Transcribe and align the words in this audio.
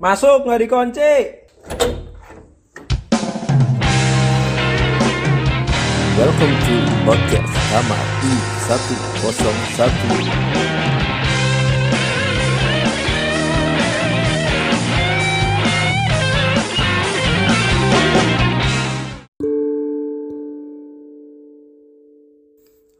Masuk 0.00 0.48
nggak 0.48 0.64
dikunci. 0.64 1.12
Welcome 6.16 6.56
to 6.56 6.76
podcast 7.04 7.52
Kamar 7.68 8.00
I101 8.24 9.44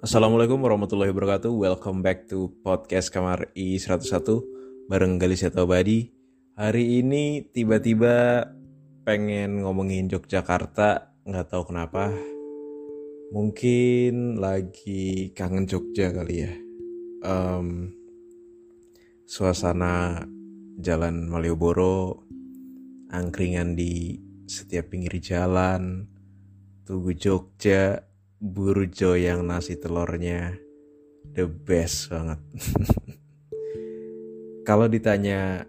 Assalamualaikum 0.05 0.61
warahmatullahi 0.61 1.09
wabarakatuh. 1.17 1.49
Welcome 1.49 2.05
back 2.05 2.29
to 2.29 2.53
podcast 2.61 3.09
Kamar 3.09 3.49
I101 3.57 4.45
bareng 4.93 5.17
Galis 5.17 5.49
Badi. 5.49 6.20
Hari 6.59 6.99
ini 6.99 7.47
tiba-tiba 7.47 8.43
pengen 9.07 9.63
ngomongin 9.63 10.11
Yogyakarta, 10.11 11.15
nggak 11.23 11.47
tahu 11.47 11.71
kenapa. 11.71 12.11
Mungkin 13.31 14.43
lagi 14.43 15.31
kangen 15.31 15.71
Jogja 15.71 16.11
kali 16.11 16.43
ya. 16.43 16.51
Em, 17.23 17.95
suasana 19.23 20.27
jalan 20.83 21.31
Malioboro, 21.31 22.27
angkringan 23.15 23.79
di 23.79 24.19
setiap 24.51 24.91
pinggir 24.91 25.23
jalan, 25.23 26.11
Tugu 26.83 27.15
Jogja, 27.15 28.03
burjo 28.43 29.15
yang 29.15 29.47
nasi 29.47 29.79
telurnya 29.79 30.59
the 31.31 31.47
best 31.47 32.11
banget. 32.11 32.43
Kalau 34.69 34.91
ditanya 34.91 35.63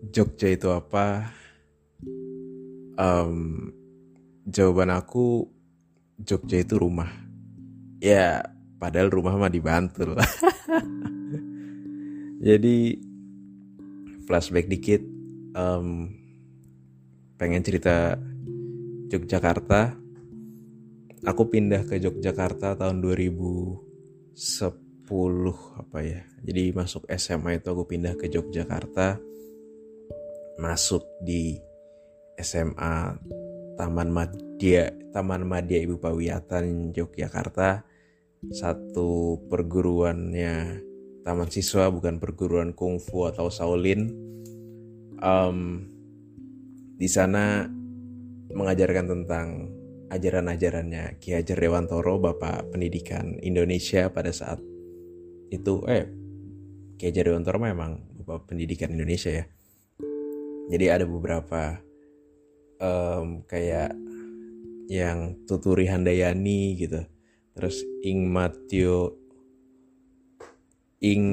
Jogja 0.00 0.48
itu 0.48 0.72
apa, 0.72 1.28
Em, 3.00 3.72
jawaban 4.44 4.92
aku 4.92 5.48
Jogja 6.20 6.60
itu 6.60 6.76
rumah. 6.76 7.08
Ya, 7.96 8.44
padahal 8.76 9.08
rumah 9.08 9.40
mah 9.40 9.48
di 9.48 9.56
Bantul. 9.56 10.20
Jadi 12.44 13.00
flashback 14.28 14.68
dikit, 14.68 15.00
em, 15.56 16.12
pengen 17.40 17.64
cerita 17.64 18.20
Yogyakarta. 19.08 19.96
Aku 21.24 21.48
pindah 21.48 21.88
ke 21.88 21.96
Yogyakarta 22.00 22.76
tahun 22.76 23.00
2010 23.00 25.56
apa 25.72 26.04
ya. 26.04 26.20
Jadi 26.44 26.72
masuk 26.76 27.08
SMA 27.16 27.64
itu 27.64 27.72
aku 27.72 27.88
pindah 27.88 28.12
ke 28.16 28.28
Yogyakarta 28.28 29.29
masuk 30.60 31.02
di 31.24 31.56
SMA 32.36 33.16
Taman 33.80 34.12
Madya 34.12 34.92
Taman 35.10 35.42
Madya 35.42 35.82
Ibu 35.82 35.98
Pawiatan 35.98 36.94
Yogyakarta. 36.94 37.82
Satu 38.40 39.40
perguruannya 39.52 40.80
taman 41.20 41.52
siswa 41.52 41.92
bukan 41.92 42.16
perguruan 42.16 42.72
kungfu 42.72 43.28
atau 43.28 43.52
Shaolin. 43.52 44.08
Em, 45.20 45.58
di 46.96 47.08
sana 47.10 47.68
mengajarkan 48.48 49.06
tentang 49.08 49.46
ajaran-ajarannya 50.08 51.20
Ki 51.20 51.36
Hajar 51.36 51.60
Dewantoro, 51.60 52.16
Bapak 52.16 52.72
Pendidikan 52.72 53.36
Indonesia 53.44 54.08
pada 54.08 54.32
saat 54.32 54.62
itu. 55.52 55.84
Eh 55.84 56.08
Ki 56.96 57.12
Hajar 57.12 57.28
Dewantoro 57.28 57.60
memang 57.60 58.00
Bapak 58.24 58.48
Pendidikan 58.48 58.94
Indonesia 58.94 59.28
ya. 59.28 59.44
Jadi 60.70 60.86
ada 60.86 61.02
beberapa 61.02 61.82
em, 62.78 63.42
kayak 63.44 63.90
yang 64.86 65.34
Tuturi 65.44 65.90
Handayani 65.90 66.78
gitu. 66.78 67.02
Terus 67.58 67.82
Ing 68.06 68.30
Matio 68.30 69.18
Ing 71.02 71.24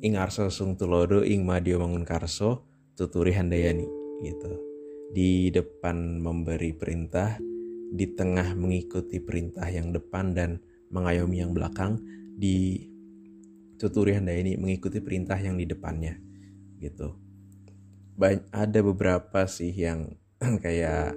Ing 0.00 0.14
Arso 0.16 0.48
Sung 0.48 0.80
Tulodo 0.80 1.20
Ing 1.20 1.44
Madio 1.44 1.76
Mangunkarso 1.84 2.64
Tuturi 2.96 3.36
Handayani 3.36 3.84
gitu. 4.24 4.52
Di 5.12 5.52
depan 5.52 6.24
memberi 6.24 6.72
perintah, 6.72 7.36
di 7.92 8.08
tengah 8.16 8.56
mengikuti 8.56 9.20
perintah 9.20 9.68
yang 9.68 9.92
depan 9.92 10.32
dan 10.32 10.56
mengayomi 10.88 11.44
yang 11.44 11.52
belakang 11.52 12.00
di 12.36 12.88
tuturi 13.76 14.14
handayani 14.14 14.54
mengikuti 14.56 15.02
perintah 15.02 15.34
yang 15.40 15.58
di 15.58 15.66
depannya 15.66 16.14
gitu 16.78 17.31
ada 18.52 18.78
beberapa 18.84 19.48
sih 19.48 19.72
yang 19.72 20.12
kayak 20.64 21.16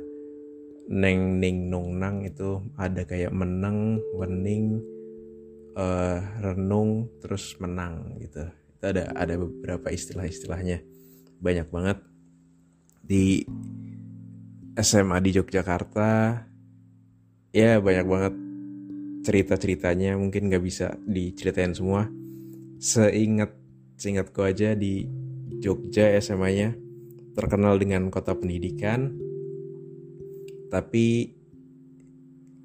neng 0.85 1.41
ning 1.41 1.65
nung 1.73 1.97
nang 1.97 2.21
itu 2.21 2.61
ada 2.77 3.01
kayak 3.09 3.33
meneng 3.33 3.97
wening 4.13 4.79
eh, 5.75 6.19
renung 6.39 7.09
terus 7.19 7.57
menang 7.57 8.15
gitu. 8.21 8.45
Itu 8.77 8.83
ada 8.85 9.11
ada 9.17 9.33
beberapa 9.35 9.89
istilah-istilahnya. 9.89 10.81
Banyak 11.41 11.67
banget. 11.73 11.97
Di 13.05 13.45
SMA 14.75 15.17
di 15.21 15.29
Yogyakarta 15.37 16.41
ya 17.53 17.77
banyak 17.81 18.05
banget 18.05 18.33
cerita-ceritanya. 19.25 20.17
Mungkin 20.21 20.53
nggak 20.53 20.63
bisa 20.63 20.93
diceritain 21.05 21.73
semua. 21.73 22.07
Seingat 22.77 23.55
seingatku 23.95 24.43
aja 24.43 24.75
di 24.75 25.07
Jogja 25.63 26.11
SMA-nya 26.19 26.84
terkenal 27.35 27.75
dengan 27.75 28.07
kota 28.07 28.33
pendidikan 28.33 29.11
tapi 30.71 31.35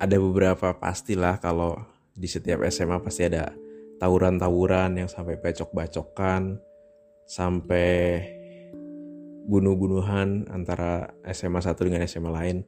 ada 0.00 0.16
beberapa 0.16 0.72
pastilah 0.81 1.36
kalau 1.42 1.76
di 2.16 2.25
setiap 2.25 2.64
SMA 2.72 3.04
pasti 3.04 3.28
ada 3.28 3.53
tawuran-tawuran 4.00 4.97
yang 4.97 5.08
sampai 5.12 5.36
bacok-bacokan 5.36 6.56
sampai 7.28 8.25
bunuh-bunuhan 9.44 10.48
antara 10.48 11.12
SMA 11.31 11.60
satu 11.60 11.84
dengan 11.84 12.02
SMA 12.08 12.31
lain. 12.32 12.64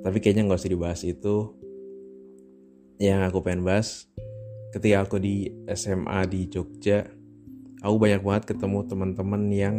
Tapi 0.00 0.16
kayaknya 0.22 0.46
nggak 0.46 0.60
usah 0.62 0.72
dibahas 0.72 1.02
itu. 1.02 1.58
Yang 3.02 3.20
aku 3.32 3.38
pengen 3.42 3.64
bahas 3.66 4.06
ketika 4.70 5.02
aku 5.02 5.16
di 5.18 5.50
SMA 5.74 6.20
di 6.30 6.46
Jogja 6.46 7.02
aku 7.82 7.96
banyak 7.96 8.22
banget 8.22 8.54
ketemu 8.54 8.86
teman-teman 8.86 9.42
yang 9.50 9.76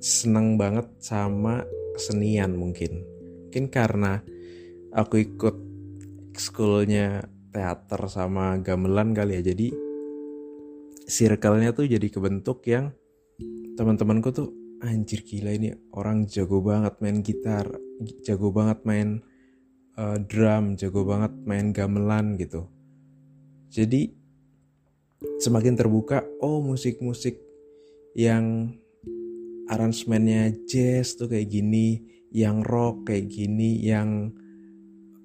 seneng 0.00 0.56
banget 0.56 0.88
sama 0.98 1.62
kesenian 1.94 2.56
mungkin. 2.56 3.04
Mungkin 3.46 3.68
karena 3.68 4.24
aku 4.96 5.20
ikut 5.20 5.56
schoolnya 6.34 7.28
teater 7.52 8.00
sama 8.08 8.56
gamelan 8.64 9.12
kali 9.12 9.38
ya. 9.38 9.52
Jadi 9.52 9.68
circle-nya 11.04 11.76
tuh 11.76 11.84
jadi 11.84 12.06
kebentuk 12.08 12.64
yang 12.64 12.90
teman-temanku 13.76 14.32
tuh 14.32 14.48
anjir 14.80 15.20
gila 15.20 15.52
ini 15.52 15.76
orang 15.92 16.24
jago 16.24 16.64
banget 16.64 16.96
main 17.04 17.20
gitar 17.20 17.68
jago 18.24 18.48
banget 18.48 18.80
main 18.88 19.20
eh, 20.00 20.18
drum 20.24 20.80
jago 20.80 21.04
banget 21.04 21.32
main 21.44 21.76
gamelan 21.76 22.40
gitu. 22.40 22.64
Jadi 23.68 24.16
semakin 25.44 25.76
terbuka 25.76 26.24
oh 26.40 26.64
musik-musik 26.64 27.36
yang 28.16 28.74
aransemennya 29.70 30.66
jazz 30.66 31.14
tuh 31.14 31.30
kayak 31.30 31.46
gini 31.46 32.02
yang 32.34 32.66
rock 32.66 33.06
kayak 33.06 33.30
gini 33.30 33.78
yang 33.86 34.34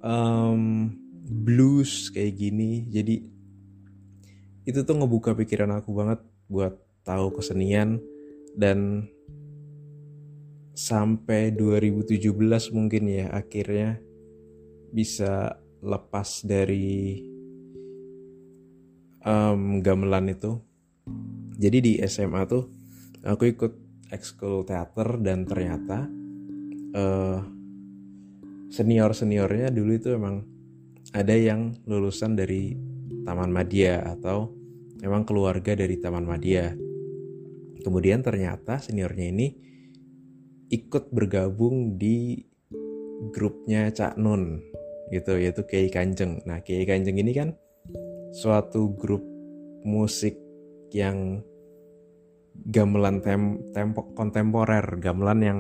em, 0.06 0.94
blues 1.26 2.14
kayak 2.14 2.38
gini. 2.38 2.86
Jadi 2.94 3.16
itu 4.66 4.80
tuh 4.86 4.96
ngebuka 4.98 5.34
pikiran 5.34 5.74
aku 5.82 5.90
banget 5.98 6.22
buat 6.46 6.78
tahu 7.02 7.42
kesenian. 7.42 7.98
Dan 8.56 9.10
sampai 10.78 11.52
2017 11.52 12.72
mungkin 12.72 13.04
ya 13.10 13.34
akhirnya 13.34 14.00
bisa 14.94 15.58
lepas 15.82 16.46
dari 16.46 17.20
em, 19.26 19.82
gamelan 19.82 20.30
itu. 20.30 20.62
Jadi 21.56 21.78
di 21.82 21.94
SMA 22.06 22.46
tuh 22.46 22.70
aku 23.26 23.50
ikut 23.50 23.85
ekskul 24.16 24.64
teater 24.64 25.20
dan 25.20 25.44
ternyata 25.44 26.08
eh, 26.96 27.40
senior 28.72 29.12
seniornya 29.12 29.70
dulu 29.70 29.92
itu 29.94 30.16
emang 30.16 30.42
ada 31.12 31.36
yang 31.36 31.76
lulusan 31.86 32.34
dari 32.34 32.74
Taman 33.28 33.52
Madya 33.52 34.16
atau 34.16 34.52
memang 35.04 35.28
keluarga 35.28 35.76
dari 35.76 36.00
Taman 36.00 36.26
Madya 36.26 36.74
kemudian 37.86 38.26
ternyata 38.26 38.82
seniornya 38.82 39.28
ini 39.30 39.48
ikut 40.74 41.14
bergabung 41.14 42.02
di 42.02 42.42
grupnya 43.30 43.94
Cak 43.94 44.18
Nun 44.18 44.60
gitu 45.14 45.38
yaitu 45.38 45.62
Kiai 45.70 45.94
Kanjeng. 45.94 46.42
Nah 46.50 46.66
Kiai 46.66 46.84
Kanjeng 46.84 47.22
ini 47.22 47.32
kan 47.32 47.54
suatu 48.34 48.92
grup 48.98 49.22
musik 49.86 50.36
yang 50.92 51.46
gamelan 52.64 53.20
tem 53.20 53.60
tempo 53.76 54.16
kontemporer 54.16 54.98
gamelan 54.98 55.40
yang 55.44 55.60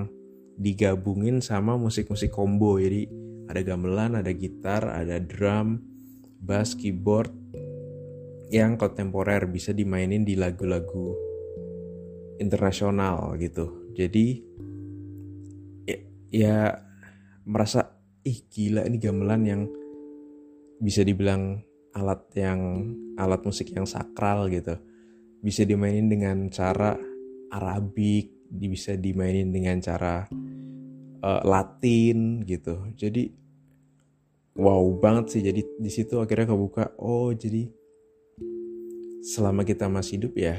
digabungin 0.55 1.43
sama 1.43 1.75
musik-musik 1.75 2.31
combo. 2.31 2.79
Jadi 2.79 3.07
ada 3.45 3.61
gamelan 3.61 4.17
ada 4.17 4.31
gitar 4.31 4.87
ada 4.87 5.19
drum 5.19 5.83
bass 6.39 6.73
keyboard 6.73 7.29
yang 8.49 8.79
kontemporer 8.79 9.49
bisa 9.49 9.75
dimainin 9.75 10.23
di 10.23 10.37
lagu-lagu 10.39 11.13
internasional 12.39 13.35
gitu. 13.37 13.91
Jadi 13.95 14.27
ya, 15.87 15.97
ya 16.31 16.57
merasa 17.45 17.95
ih 18.25 18.47
gila 18.49 18.87
ini 18.89 18.97
gamelan 18.97 19.43
yang 19.45 19.61
bisa 20.81 21.05
dibilang 21.05 21.61
alat 21.95 22.27
yang 22.35 22.91
alat 23.15 23.39
musik 23.47 23.71
yang 23.71 23.87
sakral 23.87 24.51
gitu 24.51 24.75
bisa 25.45 25.61
dimainin 25.61 26.09
dengan 26.09 26.49
cara 26.49 26.97
Arabik 27.53 28.33
bisa 28.49 28.97
dimainin 28.97 29.53
dengan 29.53 29.77
cara 29.77 30.25
uh, 31.21 31.41
Latin 31.45 32.41
gitu. 32.41 32.89
Jadi 32.97 33.29
wow 34.57 34.81
banget 34.97 35.37
sih. 35.37 35.41
Jadi 35.45 35.61
di 35.77 35.91
situ 35.93 36.17
akhirnya 36.17 36.49
kebuka 36.49 36.97
oh 36.97 37.29
jadi 37.29 37.69
selama 39.21 39.61
kita 39.61 39.85
masih 39.89 40.21
hidup 40.21 40.33
ya 40.37 40.57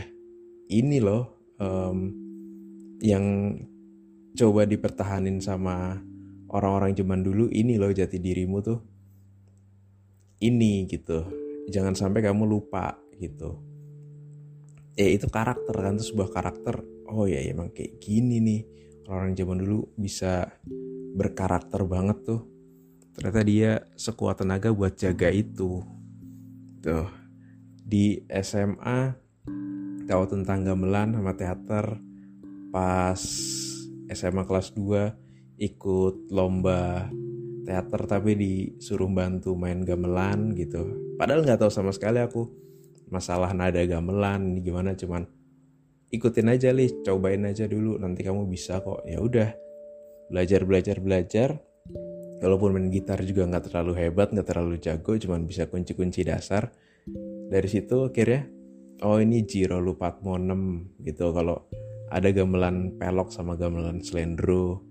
ini 0.71 0.99
loh 0.99 1.35
um, 1.59 2.11
yang 3.03 3.59
coba 4.39 4.67
dipertahanin 4.67 5.39
sama 5.39 5.99
orang-orang 6.51 6.95
zaman 6.95 7.23
dulu 7.27 7.47
ini 7.51 7.79
loh 7.79 7.91
jati 7.91 8.23
dirimu 8.23 8.59
tuh 8.63 8.79
ini 10.43 10.87
gitu. 10.87 11.27
Jangan 11.67 11.99
sampai 11.99 12.23
kamu 12.23 12.47
lupa 12.47 12.95
gitu 13.19 13.76
ya 14.97 15.07
itu 15.13 15.29
karakter 15.29 15.77
kan 15.77 16.01
tuh 16.01 16.09
sebuah 16.09 16.33
karakter 16.33 16.81
oh 17.13 17.29
ya 17.29 17.45
emang 17.47 17.71
kayak 17.71 18.01
gini 18.03 18.41
nih. 18.43 18.61
Orang-orang 19.07 19.39
zaman 19.39 19.59
dulu 19.63 19.79
bisa 19.95 20.51
berkarakter 21.15 21.87
banget 21.87 22.19
tuh. 22.27 22.43
Ternyata 23.15 23.41
dia 23.47 23.71
sekuat 23.95 24.43
tenaga 24.43 24.75
buat 24.75 24.99
jaga 24.99 25.31
itu. 25.31 25.85
Tuh 26.83 27.07
di 27.87 28.19
SMA 28.43 29.15
tahu 30.11 30.23
tentang 30.27 30.67
gamelan 30.67 31.15
sama 31.15 31.33
teater 31.39 32.03
pas 32.75 33.21
SMA 34.11 34.43
kelas 34.43 34.75
2 34.75 35.63
ikut 35.63 36.31
lomba 36.35 37.07
teater 37.67 38.07
tapi 38.07 38.35
disuruh 38.35 39.11
bantu 39.11 39.55
main 39.55 39.87
gamelan 39.87 40.51
gitu. 40.59 41.15
Padahal 41.15 41.47
nggak 41.47 41.63
tahu 41.63 41.71
sama 41.71 41.95
sekali 41.95 42.19
aku 42.23 42.66
masalah 43.07 43.55
nada 43.55 43.83
gamelan 43.87 44.63
gimana 44.63 44.99
cuman 44.99 45.27
ikutin 46.11 46.51
aja 46.51 46.71
lih 46.71 47.03
cobain 47.03 47.43
aja 47.47 47.67
dulu 47.67 47.99
nanti 47.99 48.23
kamu 48.23 48.47
bisa 48.47 48.83
kok. 48.83 49.03
Ya 49.07 49.19
udah 49.19 49.51
belajar 50.31 50.63
belajar 50.67 50.97
belajar. 51.03 51.49
Walaupun 52.37 52.77
main 52.77 52.93
gitar 52.93 53.25
juga 53.25 53.49
nggak 53.49 53.73
terlalu 53.73 53.93
hebat 53.97 54.29
nggak 54.29 54.45
terlalu 54.47 54.77
jago 54.77 55.17
cuman 55.17 55.49
bisa 55.49 55.67
kunci-kunci 55.67 56.27
dasar. 56.27 56.71
Dari 57.47 57.69
situ 57.71 58.07
akhirnya 58.07 58.45
oh 59.07 59.19
ini 59.23 59.47
Jiro 59.47 59.81
Lupatmo 59.81 60.37
6 60.37 61.07
gitu. 61.07 61.33
Kalau 61.33 61.67
ada 62.07 62.29
gamelan 62.31 62.99
pelok 63.01 63.33
sama 63.33 63.57
gamelan 63.57 64.05
slendro 64.05 64.85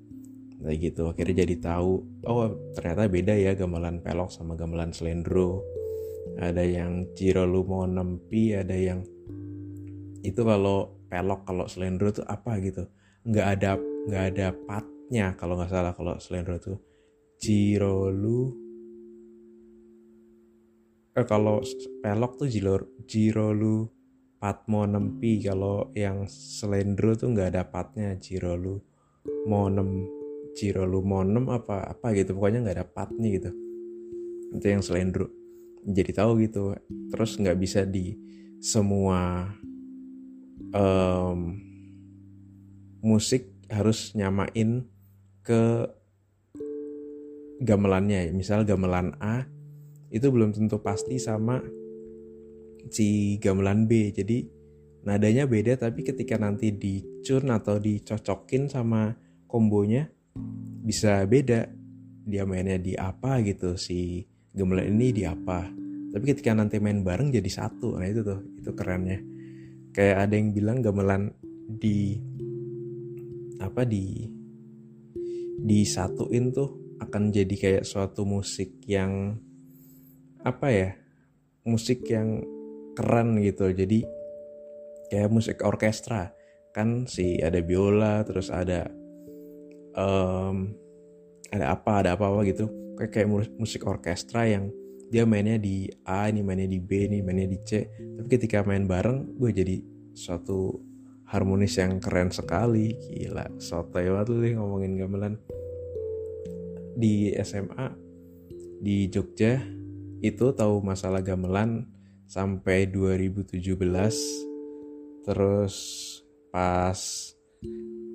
kayak 0.64 0.78
gitu. 0.82 1.12
Akhirnya 1.12 1.46
jadi 1.46 1.56
tahu 1.62 1.92
oh 2.26 2.74
ternyata 2.74 3.08
beda 3.08 3.34
ya 3.38 3.54
gamelan 3.54 4.02
pelok 4.02 4.34
sama 4.34 4.58
gamelan 4.58 4.92
slendro 4.92 5.62
ada 6.36 6.64
yang 6.64 7.08
Lumo 7.48 7.88
nempi 7.88 8.52
ada 8.52 8.76
yang 8.76 9.04
itu 10.26 10.42
kalau 10.42 11.00
pelok 11.08 11.46
kalau 11.46 11.66
slendro 11.70 12.10
tuh 12.12 12.26
apa 12.26 12.58
gitu. 12.60 12.90
Nggak 13.24 13.48
ada 13.58 13.72
nggak 13.80 14.24
ada 14.34 14.48
patnya 14.66 15.38
kalau 15.38 15.56
nggak 15.56 15.72
salah 15.72 15.94
kalau 15.94 16.18
slendro 16.18 16.58
tuh. 16.58 16.78
Jirolu 17.40 18.42
eh 21.16 21.26
kalau 21.30 21.64
pelok 22.04 22.42
tuh 22.42 22.50
Jirolu 23.06 23.88
Patmo 24.42 24.84
nempi. 24.84 25.40
Kalau 25.40 25.94
yang 25.96 26.26
slendro 26.28 27.14
tuh 27.16 27.32
nggak 27.32 27.50
ada 27.56 27.64
patnya 27.70 28.18
Jirolu 28.18 28.82
monem 29.46 30.10
Cirolu 30.56 31.00
Monem 31.06 31.48
apa 31.54 31.86
apa 31.86 32.12
gitu. 32.18 32.34
Pokoknya 32.34 32.66
nggak 32.66 32.78
ada 32.82 32.88
patnya 32.88 33.28
gitu. 33.30 33.52
Itu 34.58 34.66
yang 34.66 34.82
selendro 34.82 35.45
jadi 35.86 36.12
tahu 36.12 36.42
gitu. 36.42 36.74
Terus 37.14 37.38
nggak 37.38 37.58
bisa 37.62 37.86
di 37.86 38.18
semua 38.58 39.54
um, 40.74 41.62
musik 43.06 43.54
harus 43.70 44.18
nyamain 44.18 44.86
ke 45.46 45.86
gamelannya. 47.62 48.34
Misal 48.34 48.66
gamelan 48.66 49.14
A 49.22 49.46
itu 50.10 50.28
belum 50.30 50.54
tentu 50.54 50.82
pasti 50.82 51.22
sama 51.22 51.62
si 52.90 53.38
gamelan 53.38 53.86
B. 53.86 54.10
Jadi 54.10 54.50
nadanya 55.06 55.46
beda 55.46 55.78
tapi 55.78 56.02
ketika 56.02 56.42
nanti 56.42 56.74
dicurn 56.74 57.54
atau 57.54 57.78
dicocokin 57.78 58.68
sama 58.68 59.14
kombonya 59.46 60.10
bisa 60.82 61.22
beda. 61.30 61.70
Dia 62.26 62.42
mainnya 62.42 62.82
di 62.82 62.98
apa 62.98 63.38
gitu 63.46 63.78
si 63.78 64.26
gamelan 64.56 64.88
ini 64.96 65.12
di 65.12 65.24
apa? 65.28 65.68
Tapi 66.16 66.24
ketika 66.32 66.56
nanti 66.56 66.80
main 66.80 67.04
bareng 67.04 67.28
jadi 67.28 67.52
satu. 67.52 68.00
Nah 68.00 68.08
itu 68.08 68.24
tuh 68.24 68.40
itu 68.56 68.72
kerennya. 68.72 69.20
Kayak 69.92 70.18
ada 70.28 70.34
yang 70.40 70.50
bilang 70.56 70.80
gamelan 70.80 71.36
di 71.68 72.16
apa 73.60 73.84
di 73.84 74.32
disatuin 75.60 76.56
tuh 76.56 76.96
akan 77.04 77.36
jadi 77.36 77.56
kayak 77.56 77.84
suatu 77.84 78.24
musik 78.24 78.80
yang 78.88 79.36
apa 80.48 80.68
ya 80.72 80.90
musik 81.68 82.08
yang 82.08 82.40
keren 82.96 83.36
gitu. 83.44 83.76
Jadi 83.76 84.08
kayak 85.12 85.30
musik 85.36 85.60
orkestra. 85.68 86.32
Kan 86.72 87.12
si 87.12 87.40
ada 87.44 87.60
biola 87.60 88.24
terus 88.24 88.48
ada 88.48 88.88
um, 90.00 90.72
ada 91.52 91.76
apa 91.76 91.92
ada 92.04 92.10
apa 92.16 92.28
apa 92.32 92.44
gitu 92.48 92.85
kayak 92.96 93.28
musik 93.60 93.84
orkestra 93.84 94.48
yang 94.48 94.72
dia 95.12 95.24
mainnya 95.24 95.62
di 95.62 95.86
A 96.08 96.28
ini 96.32 96.42
mainnya 96.42 96.66
di 96.66 96.80
B 96.82 97.06
ini 97.06 97.22
mainnya 97.22 97.46
di 97.46 97.60
C. 97.62 97.86
Tapi 97.92 98.28
ketika 98.28 98.66
main 98.66 98.90
bareng 98.90 99.38
gue 99.38 99.52
jadi 99.54 99.76
suatu 100.16 100.82
harmonis 101.30 101.78
yang 101.78 102.02
keren 102.02 102.34
sekali. 102.34 102.96
Gila 102.98 103.60
sotoy 103.62 104.10
banget 104.10 104.28
lu 104.34 104.48
ngomongin 104.58 104.98
gamelan. 104.98 105.34
Di 106.96 107.36
SMA 107.44 107.92
di 108.80 109.08
Jogja 109.12 109.60
itu 110.24 110.46
tahu 110.56 110.82
masalah 110.82 111.22
gamelan 111.22 111.86
sampai 112.26 112.90
2017 112.90 113.62
terus 115.26 115.76
pas 116.50 117.00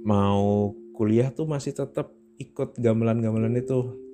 mau 0.02 0.74
kuliah 0.96 1.30
tuh 1.30 1.46
masih 1.46 1.74
tetap 1.74 2.10
ikut 2.40 2.78
gamelan-gamelan 2.80 3.52
itu 3.60 4.09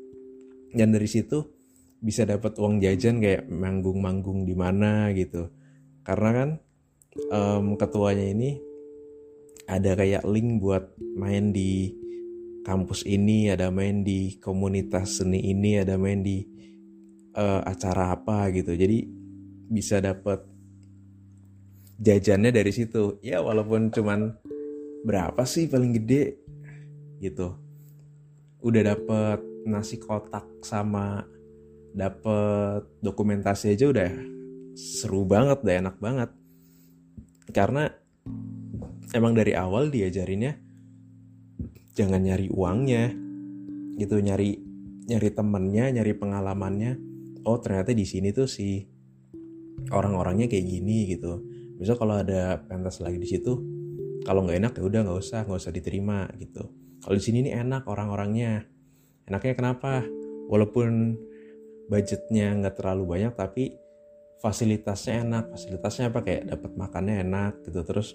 dan 0.76 0.92
dari 0.92 1.09
situ 1.09 1.56
bisa 1.97 2.28
dapat 2.28 2.54
uang 2.61 2.78
jajan 2.85 3.18
kayak 3.18 3.49
manggung-manggung 3.49 4.45
di 4.45 4.52
mana 4.52 5.09
gitu. 5.16 5.49
Karena 6.04 6.30
kan 6.30 6.49
um, 7.33 7.75
ketuanya 7.80 8.28
ini 8.28 8.61
ada 9.66 9.97
kayak 9.97 10.23
link 10.28 10.62
buat 10.62 10.95
main 11.16 11.50
di 11.50 11.90
kampus 12.62 13.02
ini 13.09 13.50
ada 13.50 13.73
main 13.73 14.04
di 14.04 14.37
komunitas 14.38 15.23
seni 15.23 15.50
ini 15.50 15.80
ada 15.80 15.97
main 15.99 16.21
di 16.23 16.45
uh, 17.35 17.64
acara 17.64 18.14
apa 18.14 18.52
gitu. 18.52 18.76
Jadi 18.76 19.09
bisa 19.66 19.99
dapat 19.99 20.45
jajannya 21.99 22.52
dari 22.52 22.71
situ. 22.71 23.18
Ya 23.25 23.40
walaupun 23.40 23.90
cuman 23.90 24.37
berapa 25.02 25.42
sih 25.49 25.66
paling 25.66 25.97
gede 25.97 26.38
gitu. 27.18 27.56
Udah 28.61 28.95
dapet 28.95 29.56
nasi 29.66 29.99
kotak 29.99 30.46
sama 30.62 31.26
dapet 31.96 32.87
dokumentasi 33.02 33.75
aja 33.75 33.88
udah 33.90 34.11
seru 34.76 35.25
banget 35.25 35.61
udah 35.64 35.76
enak 35.82 35.96
banget. 35.99 36.30
Karena 37.50 37.88
emang 39.16 39.32
dari 39.32 39.56
awal 39.56 39.88
diajarinnya 39.88 40.58
jangan 41.96 42.20
nyari 42.20 42.52
uangnya 42.52 43.14
gitu 43.96 44.20
nyari 44.20 44.61
nyari 45.08 45.28
temennya 45.32 45.85
nyari 45.96 46.12
pengalamannya. 46.14 46.92
Oh 47.46 47.56
ternyata 47.62 47.96
di 47.96 48.04
sini 48.04 48.35
tuh 48.35 48.50
si 48.50 48.85
orang-orangnya 49.88 50.50
kayak 50.50 50.66
gini 50.66 51.08
gitu. 51.16 51.40
Misal 51.80 51.96
kalau 51.96 52.20
ada 52.20 52.61
pentas 52.66 53.00
lagi 53.00 53.16
di 53.16 53.28
situ 53.28 53.52
kalau 54.26 54.42
nggak 54.42 54.58
enak 54.58 54.73
ya 54.76 54.82
udah 54.82 55.00
nggak 55.06 55.18
usah 55.23 55.40
nggak 55.46 55.61
usah 55.62 55.73
diterima 55.73 56.28
gitu. 56.37 56.68
Kalau 57.00 57.14
di 57.14 57.23
sini 57.23 57.46
nih 57.46 57.62
enak 57.62 57.87
orang-orangnya 57.87 58.66
enaknya 59.26 59.54
kenapa? 59.54 60.06
Walaupun 60.47 61.18
budgetnya 61.87 62.54
nggak 62.59 62.83
terlalu 62.83 63.18
banyak 63.18 63.33
tapi 63.35 63.75
fasilitasnya 64.40 65.26
enak. 65.26 65.45
Fasilitasnya 65.54 66.11
apa? 66.11 66.21
Kayak 66.23 66.56
dapat 66.56 66.73
makannya 66.75 67.23
enak 67.26 67.52
gitu. 67.66 67.80
Terus 67.83 68.14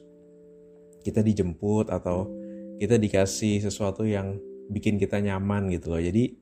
kita 1.01 1.25
dijemput 1.25 1.89
atau 1.89 2.29
kita 2.77 2.97
dikasih 2.97 3.61
sesuatu 3.61 4.05
yang 4.05 4.37
bikin 4.71 4.95
kita 4.95 5.19
nyaman 5.19 5.69
gitu 5.73 5.91
loh. 5.91 6.01
Jadi 6.01 6.39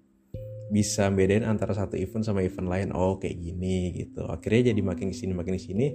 bisa 0.70 1.10
bedain 1.10 1.42
antara 1.42 1.74
satu 1.74 1.98
event 1.98 2.22
sama 2.22 2.46
event 2.46 2.70
lain. 2.70 2.90
Oh 2.94 3.18
kayak 3.18 3.42
gini 3.42 3.96
gitu. 3.98 4.30
Akhirnya 4.30 4.72
jadi 4.74 4.82
makin 4.86 5.10
ke 5.10 5.16
sini 5.18 5.34
makin 5.34 5.58
ke 5.58 5.64
sini. 5.64 5.88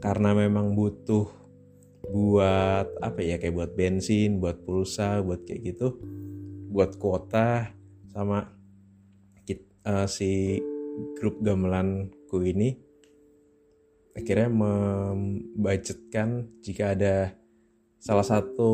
Karena 0.00 0.32
memang 0.32 0.72
butuh 0.78 1.26
buat 2.06 2.88
apa 3.02 3.20
ya? 3.20 3.36
Kayak 3.42 3.54
buat 3.56 3.70
bensin 3.74 4.38
buat 4.38 4.62
pulsa 4.62 5.18
buat 5.20 5.42
kayak 5.42 5.74
gitu. 5.74 5.98
Buat 6.70 7.02
kuota 7.02 7.79
sama 8.10 8.50
uh, 9.86 10.06
si 10.10 10.58
grup 11.16 11.40
gamelanku 11.40 12.42
ini 12.44 12.76
akhirnya 14.12 14.50
membudgetkan 14.50 16.50
jika 16.60 16.98
ada 16.98 17.32
salah 18.02 18.26
satu 18.26 18.72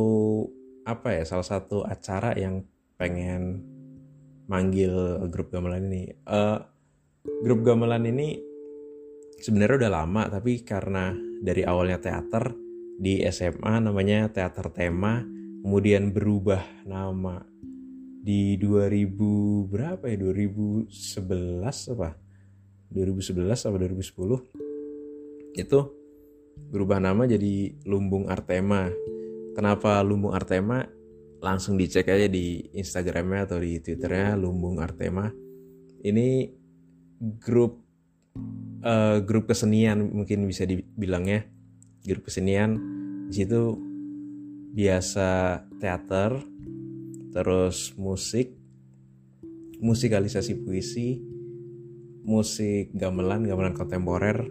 apa 0.86 1.20
ya 1.20 1.24
salah 1.28 1.46
satu 1.46 1.84
acara 1.84 2.32
yang 2.34 2.64
pengen 2.96 3.76
manggil 4.46 5.26
grup 5.28 5.52
gamelan 5.52 5.90
ini. 5.90 6.14
Uh, 6.24 6.62
grup 7.42 7.66
gamelan 7.66 8.06
ini 8.06 8.38
sebenarnya 9.42 9.86
udah 9.86 9.92
lama 9.92 10.22
tapi 10.30 10.62
karena 10.62 11.12
dari 11.42 11.66
awalnya 11.66 12.00
teater 12.00 12.54
di 12.96 13.20
SMA 13.28 13.82
namanya 13.82 14.32
teater 14.32 14.72
tema 14.72 15.20
kemudian 15.60 16.14
berubah 16.14 16.86
nama 16.88 17.44
di 18.26 18.58
2000 18.58 19.70
berapa 19.70 20.02
ya? 20.10 20.18
2011 20.18 20.90
apa? 21.94 22.18
2011 22.90 23.70
apa 23.70 23.76
2010 23.78 25.62
itu 25.62 25.80
berubah 26.74 26.98
nama 26.98 27.22
jadi 27.30 27.78
Lumbung 27.86 28.26
Artema. 28.26 28.90
Kenapa 29.54 30.02
Lumbung 30.02 30.34
Artema? 30.34 30.82
Langsung 31.38 31.78
dicek 31.78 32.10
aja 32.10 32.26
di 32.26 32.66
Instagramnya 32.74 33.46
atau 33.46 33.62
di 33.62 33.78
Twitternya 33.78 34.34
Lumbung 34.34 34.82
Artema. 34.82 35.30
Ini 36.02 36.50
grup 37.38 37.78
uh, 38.82 39.22
grup 39.22 39.46
kesenian 39.46 40.02
mungkin 40.10 40.50
bisa 40.50 40.66
dibilangnya. 40.66 41.46
Grup 42.02 42.26
kesenian. 42.26 42.74
Di 43.30 43.46
situ 43.46 43.78
biasa 44.74 45.62
teater 45.78 46.55
terus 47.36 47.92
musik. 48.00 48.56
Musikalisasi 49.84 50.64
puisi. 50.64 51.20
Musik 52.24 52.96
gamelan 52.96 53.44
gamelan 53.44 53.76
kontemporer. 53.76 54.48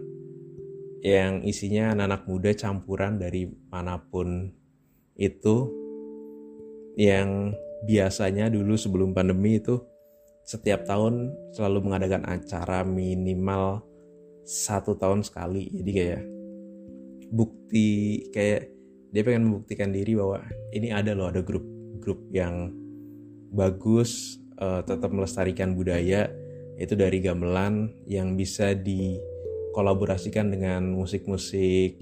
Yang 1.02 1.50
isinya 1.50 1.98
anak-anak 1.98 2.22
muda 2.30 2.50
campuran 2.54 3.18
dari 3.18 3.50
mana 3.66 3.98
pun 3.98 4.54
itu. 5.18 5.56
Yang 6.94 7.58
biasanya 7.84 8.48
dulu 8.54 8.78
sebelum 8.78 9.10
pandemi 9.10 9.58
itu 9.58 9.82
setiap 10.46 10.86
tahun 10.86 11.34
selalu 11.52 11.90
mengadakan 11.90 12.22
acara 12.22 12.86
minimal 12.86 13.82
satu 14.46 14.94
tahun 14.94 15.26
sekali. 15.26 15.74
Jadi 15.74 15.90
kayak 15.90 16.22
bukti 17.34 17.88
kayak 18.30 18.70
dia 19.10 19.22
pengen 19.26 19.50
membuktikan 19.50 19.90
diri 19.90 20.14
bahwa 20.14 20.46
ini 20.70 20.94
ada 20.94 21.12
loh 21.12 21.26
ada 21.26 21.42
grup 21.42 21.75
grup 22.06 22.22
yang 22.30 22.70
bagus 23.50 24.38
uh, 24.62 24.86
tetap 24.86 25.10
melestarikan 25.10 25.74
budaya 25.74 26.30
itu 26.78 26.94
dari 26.94 27.18
gamelan 27.18 27.90
yang 28.06 28.38
bisa 28.38 28.78
dikolaborasikan 28.78 30.54
dengan 30.54 30.86
musik-musik 30.94 31.98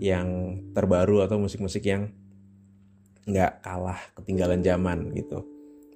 yang 0.00 0.58
terbaru 0.72 1.28
atau 1.28 1.36
musik-musik 1.36 1.84
yang 1.84 2.08
nggak 3.28 3.60
kalah 3.60 4.00
ketinggalan 4.16 4.64
zaman 4.64 5.12
gitu. 5.12 5.44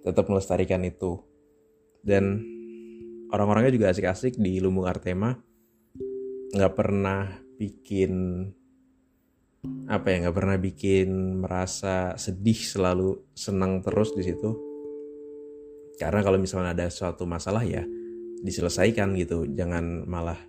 Tetap 0.04 0.28
melestarikan 0.28 0.84
itu. 0.84 1.24
Dan 2.04 2.42
orang-orangnya 3.32 3.72
juga 3.72 3.94
asik-asik 3.94 4.36
di 4.36 4.58
Lumbung 4.58 4.90
Artema. 4.90 5.38
Nggak 6.50 6.74
pernah 6.74 7.38
bikin 7.54 8.44
apa 9.90 10.06
ya 10.08 10.16
nggak 10.24 10.36
pernah 10.36 10.56
bikin 10.56 11.40
merasa 11.44 12.16
sedih 12.16 12.56
selalu 12.56 13.20
senang 13.36 13.84
terus 13.84 14.16
di 14.16 14.24
situ. 14.24 14.56
Karena 16.00 16.24
kalau 16.24 16.40
misalnya 16.40 16.72
ada 16.72 16.88
suatu 16.88 17.28
masalah 17.28 17.60
ya 17.66 17.84
diselesaikan 18.40 19.12
gitu. 19.20 19.44
Jangan 19.52 20.08
malah 20.08 20.40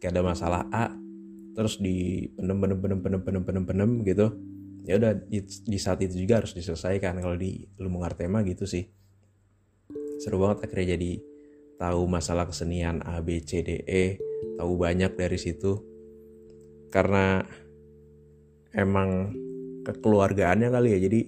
kayak 0.00 0.16
ada 0.16 0.22
masalah 0.24 0.64
A 0.72 0.88
terus 1.52 1.76
di 1.76 2.24
penem 2.32 2.56
penem 2.56 2.78
penem 2.80 3.00
penem 3.04 3.20
penem 3.20 3.42
penem 3.44 3.64
penem 3.68 3.90
gitu. 4.08 4.32
Ya 4.82 4.98
udah 4.98 5.14
di, 5.14 5.78
saat 5.78 6.00
itu 6.00 6.16
juga 6.16 6.40
harus 6.40 6.56
diselesaikan. 6.56 7.20
Kalau 7.20 7.36
di 7.36 7.68
Lumbung 7.78 8.02
Artema 8.02 8.40
gitu 8.42 8.64
sih. 8.64 8.88
Seru 10.18 10.40
banget 10.40 10.66
akhirnya 10.70 10.96
jadi 10.96 11.20
tahu 11.76 12.06
masalah 12.06 12.48
kesenian 12.48 13.04
A 13.04 13.20
B 13.20 13.44
C 13.44 13.60
D 13.60 13.84
E. 13.84 14.16
Tahu 14.56 14.72
banyak 14.80 15.12
dari 15.14 15.36
situ. 15.36 15.84
Karena 16.88 17.44
emang 18.72 19.32
kekeluargaannya 19.84 20.68
kali 20.72 20.88
ya. 20.96 21.00
Jadi 21.08 21.20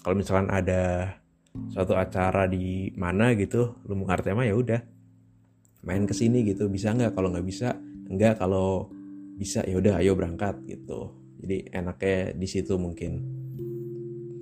kalau 0.00 0.16
misalkan 0.18 0.48
ada 0.48 1.12
suatu 1.72 1.96
acara 1.96 2.44
di 2.44 2.92
mana 2.94 3.32
gitu 3.32 3.80
Lumbung 3.88 4.12
Artema 4.12 4.44
ya 4.44 4.54
udah 4.56 4.80
main 5.84 6.04
ke 6.08 6.14
sini 6.16 6.42
gitu. 6.46 6.68
Bisa 6.72 6.92
nggak? 6.92 7.12
Kalau 7.14 7.28
nggak 7.32 7.46
bisa 7.46 7.76
enggak 8.06 8.40
kalau 8.40 8.90
bisa 9.36 9.62
ya 9.68 9.76
udah 9.76 10.00
ayo 10.00 10.16
berangkat 10.16 10.64
gitu. 10.64 11.12
Jadi 11.42 11.68
enaknya 11.70 12.32
di 12.32 12.48
situ 12.48 12.74
mungkin. 12.80 13.12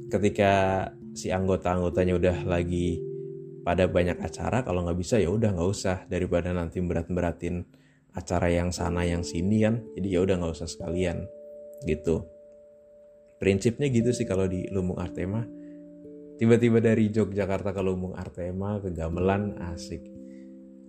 Ketika 0.09 0.87
si 1.15 1.35
anggota-anggotanya 1.35 2.15
udah 2.15 2.37
lagi 2.47 3.03
pada 3.65 3.89
banyak 3.89 4.21
acara 4.21 4.63
kalau 4.63 4.85
nggak 4.87 4.99
bisa 5.01 5.19
ya 5.19 5.33
udah 5.33 5.51
nggak 5.51 5.71
usah. 5.71 6.07
Daripada 6.07 6.55
nanti 6.55 6.79
berat-beratin 6.79 7.67
acara 8.15 8.47
yang 8.47 8.71
sana 8.71 9.03
yang 9.03 9.27
sini 9.27 9.67
kan. 9.67 9.83
Jadi 9.99 10.07
ya 10.07 10.23
udah 10.23 10.39
nggak 10.39 10.55
usah 10.55 10.71
sekalian 10.71 11.27
gitu. 11.83 12.23
Prinsipnya 13.43 13.91
gitu 13.91 14.15
sih 14.15 14.25
kalau 14.25 14.47
di 14.47 14.71
Lumbung 14.71 15.03
Artema 15.03 15.43
tiba-tiba 16.35 16.83
dari 16.83 17.11
Yogyakarta 17.11 17.71
ke 17.71 17.83
Lumbung 17.83 18.15
Artema 18.15 18.79
ke 18.83 18.91
Gamelan 18.91 19.59
asik. 19.75 20.03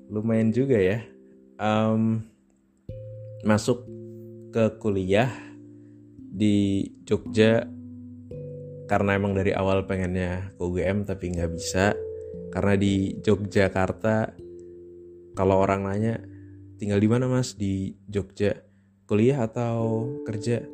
Lumayan 0.10 0.54
juga 0.54 0.78
ya. 0.78 1.02
Um, 1.56 2.26
masuk 3.46 3.86
ke 4.52 4.76
kuliah 4.82 5.30
di 6.18 6.88
Jogja 7.06 7.64
karena 8.86 9.18
emang 9.18 9.34
dari 9.34 9.56
awal 9.56 9.88
pengennya 9.90 10.54
ke 10.58 10.62
UGM 10.62 11.06
tapi 11.06 11.34
nggak 11.34 11.52
bisa. 11.54 11.94
Karena 12.54 12.74
di 12.80 13.20
Yogyakarta 13.20 14.32
kalau 15.36 15.60
orang 15.60 15.84
nanya 15.86 16.16
tinggal 16.80 17.00
di 17.04 17.10
mana 17.12 17.28
mas? 17.28 17.54
Di 17.60 17.94
Jogja? 18.08 18.56
Kuliah 19.06 19.46
atau 19.46 20.10
kerja 20.26 20.66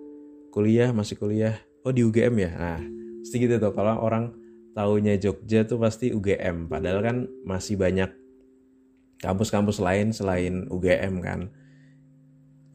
kuliah 0.51 0.91
masih 0.91 1.15
kuliah. 1.17 1.57
Oh 1.81 1.95
di 1.95 2.05
UGM 2.05 2.35
ya? 2.37 2.51
Nah 2.53 2.81
gitu 3.23 3.55
tuh. 3.57 3.71
Kalau 3.71 4.03
orang 4.03 4.35
taunya 4.75 5.15
Jogja 5.15 5.63
tuh 5.63 5.79
pasti 5.79 6.11
UGM 6.11 6.67
padahal 6.67 6.99
kan 7.01 7.17
masih 7.47 7.79
banyak 7.79 8.11
kampus-kampus 9.23 9.79
lain 9.79 10.11
selain 10.11 10.67
UGM 10.67 11.23
kan. 11.23 11.47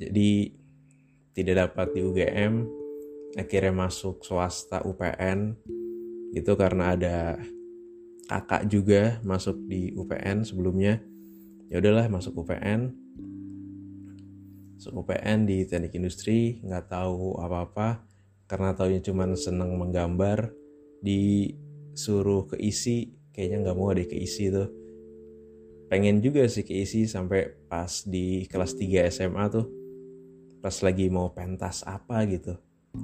Jadi 0.00 0.56
tidak 1.36 1.68
dapat 1.68 1.92
di 1.92 2.00
UGM 2.00 2.64
akhirnya 3.36 3.72
masuk 3.76 4.24
swasta 4.24 4.80
UPN 4.80 5.52
itu 6.32 6.52
karena 6.56 6.96
ada 6.96 7.36
kakak 8.26 8.62
juga 8.72 9.20
masuk 9.22 9.56
di 9.68 9.92
UPN 9.92 10.42
sebelumnya. 10.42 11.00
Ya 11.68 11.82
udahlah 11.82 12.08
masuk 12.08 12.46
UPN 12.46 12.94
UPN 14.76 15.48
di 15.48 15.64
teknik 15.64 15.96
industri 15.96 16.60
nggak 16.60 16.92
tahu 16.92 17.40
apa-apa. 17.40 18.04
Karena 18.46 18.76
taunya 18.78 19.02
cuman 19.02 19.34
seneng 19.34 19.74
menggambar 19.74 20.54
disuruh 21.02 22.46
keisi 22.46 23.16
kayaknya 23.34 23.66
nggak 23.66 23.76
mau 23.76 23.90
deh 23.90 24.06
keisi 24.06 24.52
tuh. 24.52 24.68
Pengen 25.86 26.22
juga 26.22 26.46
sih 26.46 26.62
keisi 26.66 27.06
sampai 27.06 27.66
pas 27.66 28.06
di 28.06 28.46
kelas 28.46 28.74
3 28.78 29.10
SMA 29.10 29.44
tuh 29.50 29.66
pas 30.62 30.74
lagi 30.82 31.06
mau 31.10 31.30
pentas 31.34 31.82
apa 31.86 32.22
gitu. 32.26 32.54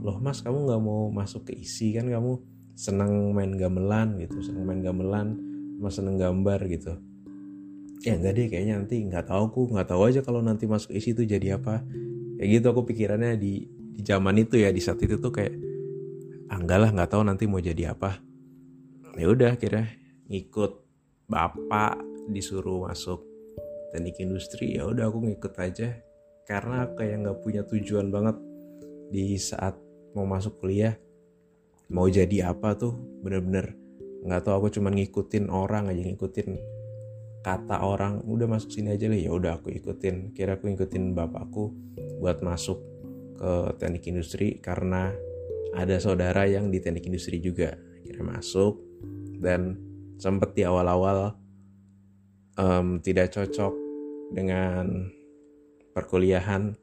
Loh 0.02 0.18
mas 0.22 0.42
kamu 0.42 0.66
nggak 0.66 0.82
mau 0.82 1.10
masuk 1.10 1.50
ke 1.50 1.58
isi 1.58 1.94
kan? 1.94 2.06
Kamu 2.06 2.52
senang 2.72 3.36
main 3.36 3.52
gamelan 3.56 4.16
gitu 4.20 4.40
senang 4.40 4.64
main 4.64 4.80
gamelan 4.80 5.36
mas 5.76 5.96
seneng 6.00 6.16
gambar 6.16 6.60
gitu 6.72 6.96
ya 8.02 8.18
enggak 8.18 8.34
deh 8.34 8.46
kayaknya 8.50 8.74
nanti 8.82 8.96
nggak 9.06 9.30
tahu 9.30 9.42
aku 9.46 9.60
nggak 9.78 9.88
tahu 9.94 10.02
aja 10.10 10.20
kalau 10.26 10.42
nanti 10.42 10.66
masuk 10.66 10.90
isi 10.90 11.14
itu 11.14 11.22
jadi 11.22 11.56
apa. 11.56 11.86
Kayak 12.36 12.48
gitu 12.58 12.66
aku 12.74 12.82
pikirannya 12.90 13.38
di 13.38 13.70
di 13.70 14.00
zaman 14.02 14.42
itu 14.42 14.58
ya 14.58 14.74
di 14.74 14.82
saat 14.82 14.98
itu 14.98 15.22
tuh 15.22 15.30
kayak 15.30 15.54
ah, 16.50 16.58
nggak 16.58 17.10
tahu 17.10 17.22
nanti 17.22 17.46
mau 17.46 17.62
jadi 17.62 17.94
apa. 17.94 18.18
Ya 19.14 19.30
udah 19.30 19.54
kira 19.54 19.86
ngikut 20.26 20.82
bapak 21.30 22.02
disuruh 22.34 22.90
masuk 22.90 23.22
teknik 23.94 24.18
industri. 24.18 24.74
Ya 24.74 24.90
udah 24.90 25.06
aku 25.06 25.22
ngikut 25.22 25.54
aja. 25.62 25.94
Karena 26.42 26.90
kayak 26.98 27.22
nggak 27.22 27.38
punya 27.38 27.62
tujuan 27.62 28.10
banget 28.10 28.34
di 29.14 29.38
saat 29.38 29.78
mau 30.18 30.26
masuk 30.26 30.58
kuliah 30.58 30.98
mau 31.92 32.08
jadi 32.08 32.50
apa 32.50 32.74
tuh 32.74 32.98
bener-bener 33.22 33.78
nggak 34.26 34.42
tahu. 34.42 34.66
Aku 34.66 34.68
cuman 34.74 34.98
ngikutin 34.98 35.46
orang 35.54 35.86
aja 35.86 36.02
ngikutin 36.02 36.81
kata 37.42 37.82
orang 37.82 38.22
udah 38.22 38.46
masuk 38.46 38.70
sini 38.70 38.94
aja 38.94 39.10
lah 39.10 39.18
ya 39.18 39.30
udah 39.34 39.58
aku 39.58 39.74
ikutin. 39.74 40.30
Kira 40.30 40.56
aku 40.56 40.70
ngikutin 40.70 41.12
bapakku 41.12 41.74
buat 42.22 42.38
masuk 42.40 42.78
ke 43.34 43.52
teknik 43.82 44.06
industri 44.06 44.62
karena 44.62 45.10
ada 45.74 45.98
saudara 45.98 46.46
yang 46.46 46.70
di 46.70 46.78
teknik 46.78 47.10
industri 47.10 47.42
juga. 47.42 47.74
Kira 48.06 48.22
masuk 48.22 48.78
dan 49.42 49.74
sempet 50.22 50.54
di 50.54 50.62
awal-awal 50.62 51.34
um, 52.56 53.02
tidak 53.02 53.34
cocok 53.34 53.74
dengan 54.30 55.10
perkuliahan. 55.90 56.78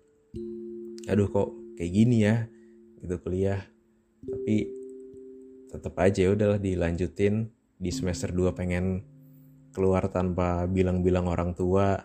Aduh 1.08 1.32
kok 1.32 1.56
kayak 1.80 1.92
gini 1.96 2.28
ya? 2.28 2.46
Gitu 3.00 3.16
kuliah. 3.24 3.64
Tapi 4.28 4.68
tetap 5.72 5.96
aja 6.04 6.20
ya 6.28 6.36
udahlah 6.36 6.60
dilanjutin. 6.60 7.48
Di 7.80 7.96
semester 7.96 8.36
2 8.36 8.52
pengen 8.60 9.08
keluar 9.72 10.10
tanpa 10.10 10.66
bilang-bilang 10.66 11.30
orang 11.30 11.54
tua 11.54 12.00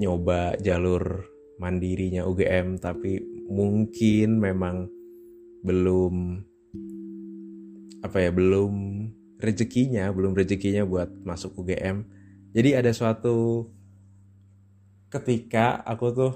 nyoba 0.00 0.56
jalur 0.62 1.26
mandirinya 1.60 2.24
UGM 2.24 2.80
tapi 2.80 3.20
mungkin 3.50 4.40
memang 4.40 4.88
belum 5.62 6.42
apa 8.02 8.18
ya 8.18 8.30
belum 8.34 8.74
rezekinya 9.38 10.10
belum 10.10 10.34
rezekinya 10.34 10.82
buat 10.82 11.12
masuk 11.22 11.62
UGM 11.62 12.08
jadi 12.52 12.82
ada 12.82 12.90
suatu 12.90 13.68
ketika 15.12 15.84
aku 15.84 16.06
tuh 16.12 16.32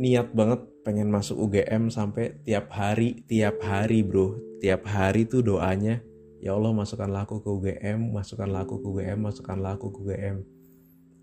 niat 0.00 0.32
banget 0.34 0.64
pengen 0.84 1.08
masuk 1.12 1.48
UGM 1.48 1.88
sampai 1.88 2.40
tiap 2.44 2.72
hari 2.72 3.24
tiap 3.28 3.60
hari 3.64 4.04
bro. 4.04 4.36
Tiap 4.60 4.88
hari 4.88 5.28
tuh 5.28 5.44
doanya 5.44 6.00
ya 6.44 6.52
Allah 6.52 6.76
masukkanlah 6.76 7.24
aku 7.24 7.40
ke 7.40 7.48
UGM 7.48 8.12
masukkanlah 8.12 8.68
aku 8.68 8.84
ke 8.84 8.86
UGM 8.86 9.18
masukkanlah 9.24 9.80
aku 9.80 9.88
ke 9.88 9.98
UGM 10.04 10.44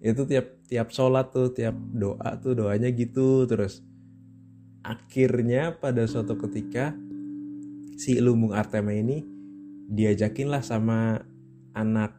itu 0.01 0.25
tiap 0.25 0.58
tiap 0.66 0.90
sholat 0.90 1.30
tuh 1.30 1.54
tiap 1.54 1.78
doa 1.94 2.34
tuh 2.42 2.58
doanya 2.58 2.90
gitu 2.90 3.46
terus. 3.46 3.86
Akhirnya 4.82 5.78
pada 5.78 6.10
suatu 6.10 6.34
ketika 6.42 6.98
si 8.01 8.18
Lumbung 8.18 8.58
Artema 8.58 8.98
ini 8.98 9.22
diajakin 9.94 10.50
lah 10.50 10.66
sama 10.66 11.22
anak 11.78 12.18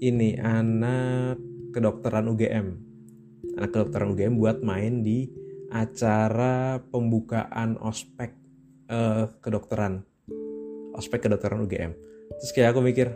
ini 0.00 0.40
anak 0.40 1.36
kedokteran 1.76 2.32
UGM 2.32 2.66
anak 3.60 3.70
kedokteran 3.76 4.16
UGM 4.16 4.40
buat 4.40 4.64
main 4.64 5.04
di 5.04 5.28
acara 5.68 6.80
pembukaan 6.80 7.76
ospek 7.76 8.32
uh, 8.88 9.28
kedokteran 9.44 10.00
ospek 10.96 11.28
kedokteran 11.28 11.62
UGM 11.62 11.92
terus 12.40 12.50
kayak 12.50 12.74
aku 12.74 12.80
mikir 12.82 13.14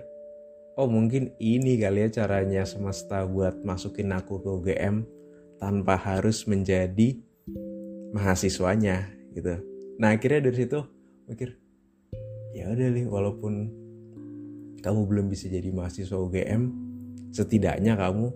oh 0.79 0.87
mungkin 0.87 1.35
ini 1.43 1.77
kali 1.81 2.07
ya 2.07 2.23
caranya 2.23 2.63
semesta 2.65 3.27
buat 3.27 3.61
masukin 3.67 4.15
aku 4.15 4.41
ke 4.41 4.49
UGM 4.49 5.05
tanpa 5.61 6.01
harus 6.01 6.49
menjadi 6.49 7.21
mahasiswanya 8.17 9.13
gitu. 9.37 9.61
Nah 10.01 10.17
akhirnya 10.17 10.49
dari 10.49 10.57
situ 10.57 10.81
mikir 11.29 11.61
ya 12.57 12.73
udah 12.73 12.89
nih 12.91 13.07
walaupun 13.07 13.71
kamu 14.81 15.01
belum 15.05 15.27
bisa 15.29 15.47
jadi 15.53 15.69
mahasiswa 15.71 16.17
UGM 16.17 16.73
setidaknya 17.31 17.95
kamu 17.95 18.33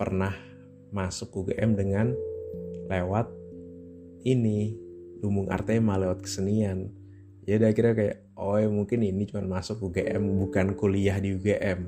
pernah 0.00 0.32
masuk 0.90 1.44
UGM 1.44 1.76
dengan 1.76 2.16
lewat 2.88 3.28
ini 4.26 4.74
lumbung 5.20 5.52
artema 5.52 6.00
lewat 6.00 6.24
kesenian 6.24 6.90
ya 7.46 7.62
udah 7.62 7.70
akhirnya 7.70 7.94
kayak 7.94 8.16
oh 8.34 8.58
ya 8.58 8.68
mungkin 8.68 9.06
ini 9.06 9.22
cuma 9.30 9.46
masuk 9.46 9.78
UGM 9.86 10.22
bukan 10.42 10.74
kuliah 10.74 11.16
di 11.22 11.38
UGM 11.38 11.86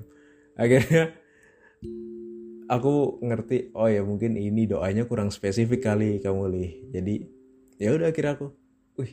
akhirnya 0.54 1.18
aku 2.70 3.18
ngerti 3.26 3.74
oh 3.74 3.90
ya 3.90 4.06
mungkin 4.06 4.38
ini 4.38 4.70
doanya 4.70 5.10
kurang 5.10 5.34
spesifik 5.34 5.82
kali 5.82 6.22
kamu 6.22 6.42
lih 6.54 6.70
jadi 6.94 7.14
ya 7.82 7.90
udah 7.90 8.06
akhirnya 8.14 8.38
aku 8.38 8.46
wih 9.02 9.12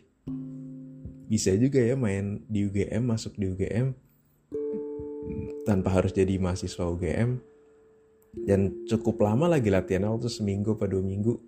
bisa 1.25 1.49
juga 1.57 1.81
ya 1.81 1.97
main 1.97 2.45
di 2.45 2.69
UGM 2.69 3.01
masuk 3.01 3.33
di 3.41 3.49
UGM 3.49 3.97
tanpa 5.65 5.97
harus 5.97 6.13
jadi 6.13 6.37
mahasiswa 6.37 6.85
UGM 6.85 7.41
dan 8.45 8.85
cukup 8.85 9.17
lama 9.25 9.49
lagi 9.49 9.73
latihan 9.73 10.13
waktu 10.13 10.29
seminggu 10.29 10.77
atau 10.77 10.85
dua 10.85 11.01
minggu 11.01 11.41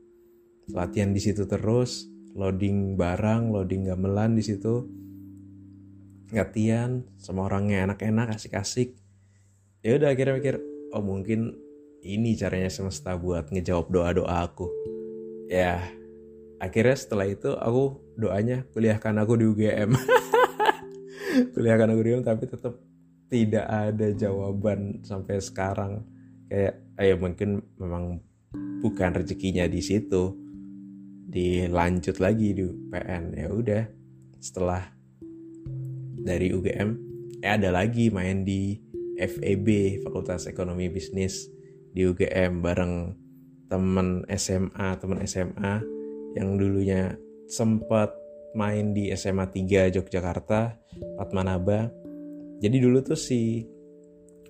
latihan 0.74 1.14
di 1.14 1.22
situ 1.22 1.46
terus 1.46 2.10
loading 2.38 2.94
barang 2.94 3.50
loading 3.50 3.90
gamelan 3.90 4.38
di 4.38 4.46
situ. 4.46 4.86
Latihan 6.30 7.02
sama 7.18 7.50
orangnya 7.50 7.90
enak-enak 7.90 8.38
asik-asik. 8.38 8.94
Ya 9.82 9.98
udah 9.98 10.14
akhirnya 10.14 10.38
mikir 10.38 10.56
oh 10.94 11.02
mungkin 11.02 11.58
ini 12.06 12.38
caranya 12.38 12.70
semesta 12.70 13.18
buat 13.18 13.50
ngejawab 13.50 13.90
doa-doa 13.90 14.46
aku. 14.46 14.70
Ya 15.50 15.82
akhirnya 16.62 16.94
setelah 16.94 17.26
itu 17.26 17.58
aku 17.58 17.98
doanya 18.14 18.66
kuliahkan 18.74 19.14
aku 19.22 19.38
di 19.38 19.46
UGM 19.46 19.94
kuliahkan 21.54 21.94
aku 21.94 22.02
di 22.02 22.10
UGM 22.14 22.26
tapi 22.26 22.44
tetap 22.50 22.74
tidak 23.28 23.66
ada 23.66 24.08
jawaban 24.14 25.02
sampai 25.02 25.42
sekarang. 25.42 26.06
Kayak 26.48 26.86
ayo 27.02 27.16
mungkin 27.18 27.66
memang 27.82 28.22
bukan 28.84 29.12
rezekinya 29.16 29.66
di 29.66 29.82
situ 29.82 30.47
dilanjut 31.28 32.24
lagi 32.24 32.56
di 32.56 32.64
PN 32.64 33.36
ya 33.36 33.48
udah 33.52 33.84
setelah 34.40 34.84
dari 36.24 36.56
UGM 36.56 36.90
eh 37.44 37.52
ada 37.52 37.70
lagi 37.70 38.08
main 38.08 38.48
di 38.48 38.80
FEB 39.20 40.00
Fakultas 40.08 40.48
Ekonomi 40.48 40.88
Bisnis 40.88 41.52
di 41.92 42.08
UGM 42.08 42.64
bareng 42.64 43.12
temen 43.68 44.24
SMA 44.32 44.88
temen 45.04 45.20
SMA 45.28 45.84
yang 46.40 46.56
dulunya 46.56 47.20
sempat 47.52 48.16
main 48.56 48.96
di 48.96 49.12
SMA 49.12 49.52
3 49.52 49.92
Yogyakarta 49.92 50.80
Fatmanaba 51.20 51.92
jadi 52.64 52.78
dulu 52.80 53.04
tuh 53.04 53.20
si 53.20 53.68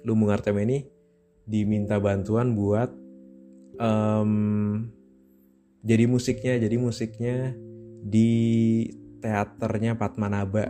Lumbung 0.06 0.30
Artem 0.30 0.62
ini 0.62 0.86
diminta 1.48 1.98
bantuan 1.98 2.54
buat 2.54 2.92
um, 3.82 4.84
jadi 5.84 6.06
musiknya 6.10 6.54
jadi 6.62 6.76
musiknya 6.78 7.54
di 8.02 8.30
teaternya 9.20 9.98
Patmanaba 9.98 10.70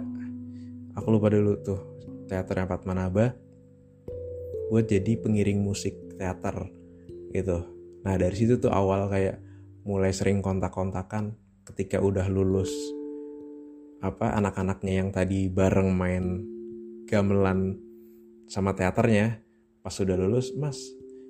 aku 0.97 1.07
lupa 1.13 1.29
dulu 1.29 1.53
tuh 1.61 1.79
teaternya 2.27 2.67
Patmanaba 2.67 3.35
buat 4.67 4.85
jadi 4.87 5.15
pengiring 5.19 5.63
musik 5.63 5.95
teater 6.19 6.67
gitu. 7.31 7.63
Nah 8.03 8.15
dari 8.19 8.35
situ 8.35 8.59
tuh 8.59 8.71
awal 8.71 9.07
kayak 9.07 9.39
mulai 9.87 10.11
sering 10.11 10.43
kontak-kontakan 10.43 11.35
ketika 11.63 12.03
udah 12.03 12.27
lulus 12.27 12.71
apa 14.03 14.35
anak-anaknya 14.37 14.93
yang 15.03 15.09
tadi 15.09 15.47
bareng 15.47 15.89
main 15.95 16.43
gamelan 17.07 17.79
sama 18.51 18.75
teaternya. 18.75 19.39
Pas 19.79 19.95
sudah 19.95 20.19
lulus 20.19 20.51
mas 20.59 20.75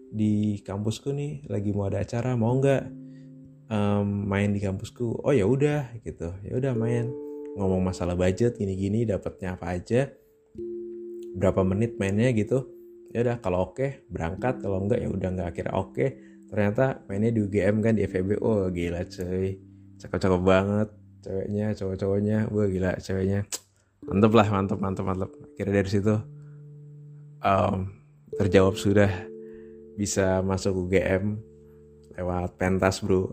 di 0.09 0.63
kampusku 0.65 1.13
nih 1.13 1.45
lagi 1.45 1.69
mau 1.75 1.85
ada 1.85 2.01
acara 2.01 2.33
mau 2.33 2.57
nggak 2.57 3.06
um, 3.71 4.07
main 4.27 4.51
di 4.51 4.59
kampusku 4.59 5.23
oh 5.23 5.33
ya 5.35 5.47
udah 5.47 5.91
gitu. 6.03 6.33
Ya 6.43 6.53
udah 6.57 6.73
main. 6.75 7.11
Ngomong 7.57 7.81
masalah 7.81 8.13
budget 8.13 8.59
gini-gini 8.59 9.03
dapatnya 9.07 9.57
apa 9.57 9.75
aja. 9.75 10.11
Berapa 11.37 11.61
menit 11.63 11.95
mainnya 11.97 12.31
gitu. 12.33 12.67
Ya 13.13 13.23
udah 13.23 13.35
kalau 13.39 13.71
oke 13.71 14.07
berangkat. 14.11 14.59
Kalau 14.63 14.83
enggak 14.83 14.99
ya 15.03 15.09
udah 15.09 15.29
nggak 15.33 15.47
akhirnya 15.53 15.73
oke. 15.75 16.05
Ternyata 16.47 17.03
mainnya 17.11 17.31
di 17.33 17.39
UGM 17.43 17.75
kan 17.83 17.93
di 17.95 18.07
FEB 18.07 18.39
oh 18.39 18.71
gila 18.71 19.03
cuy. 19.07 19.59
Cakep-cakep 19.97 20.41
banget. 20.43 20.89
Ceweknya 21.25 21.65
cowok-cowoknya. 21.75 22.37
Gue 22.47 22.65
gila 22.71 22.91
ceweknya. 23.01 23.43
Mantep 24.05 24.31
lah 24.31 24.47
mantep 24.47 24.77
mantep 24.79 25.03
mantep. 25.03 25.29
Akhirnya 25.57 25.73
dari 25.81 25.89
situ 25.89 26.15
um, 27.41 27.89
terjawab 28.37 28.77
sudah 28.77 29.09
bisa 29.97 30.45
masuk 30.45 30.87
UGM 30.87 31.41
lewat 32.17 32.57
pentas 32.57 32.99
bro. 33.05 33.31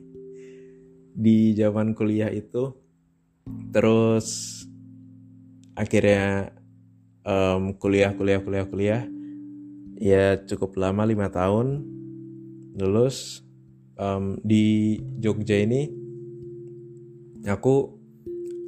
Di 1.24 1.56
zaman 1.56 1.96
kuliah 1.96 2.28
itu 2.28 2.76
terus 3.72 4.60
akhirnya 5.74 6.52
um, 7.24 7.74
kuliah 7.76 8.12
kuliah 8.14 8.40
kuliah 8.44 8.66
kuliah 8.68 9.02
ya 10.00 10.38
cukup 10.44 10.76
lama 10.76 11.08
lima 11.08 11.32
tahun 11.32 11.84
lulus 12.76 13.42
um, 14.00 14.38
di 14.40 14.96
Jogja 15.20 15.60
ini 15.60 15.88
aku 17.44 17.96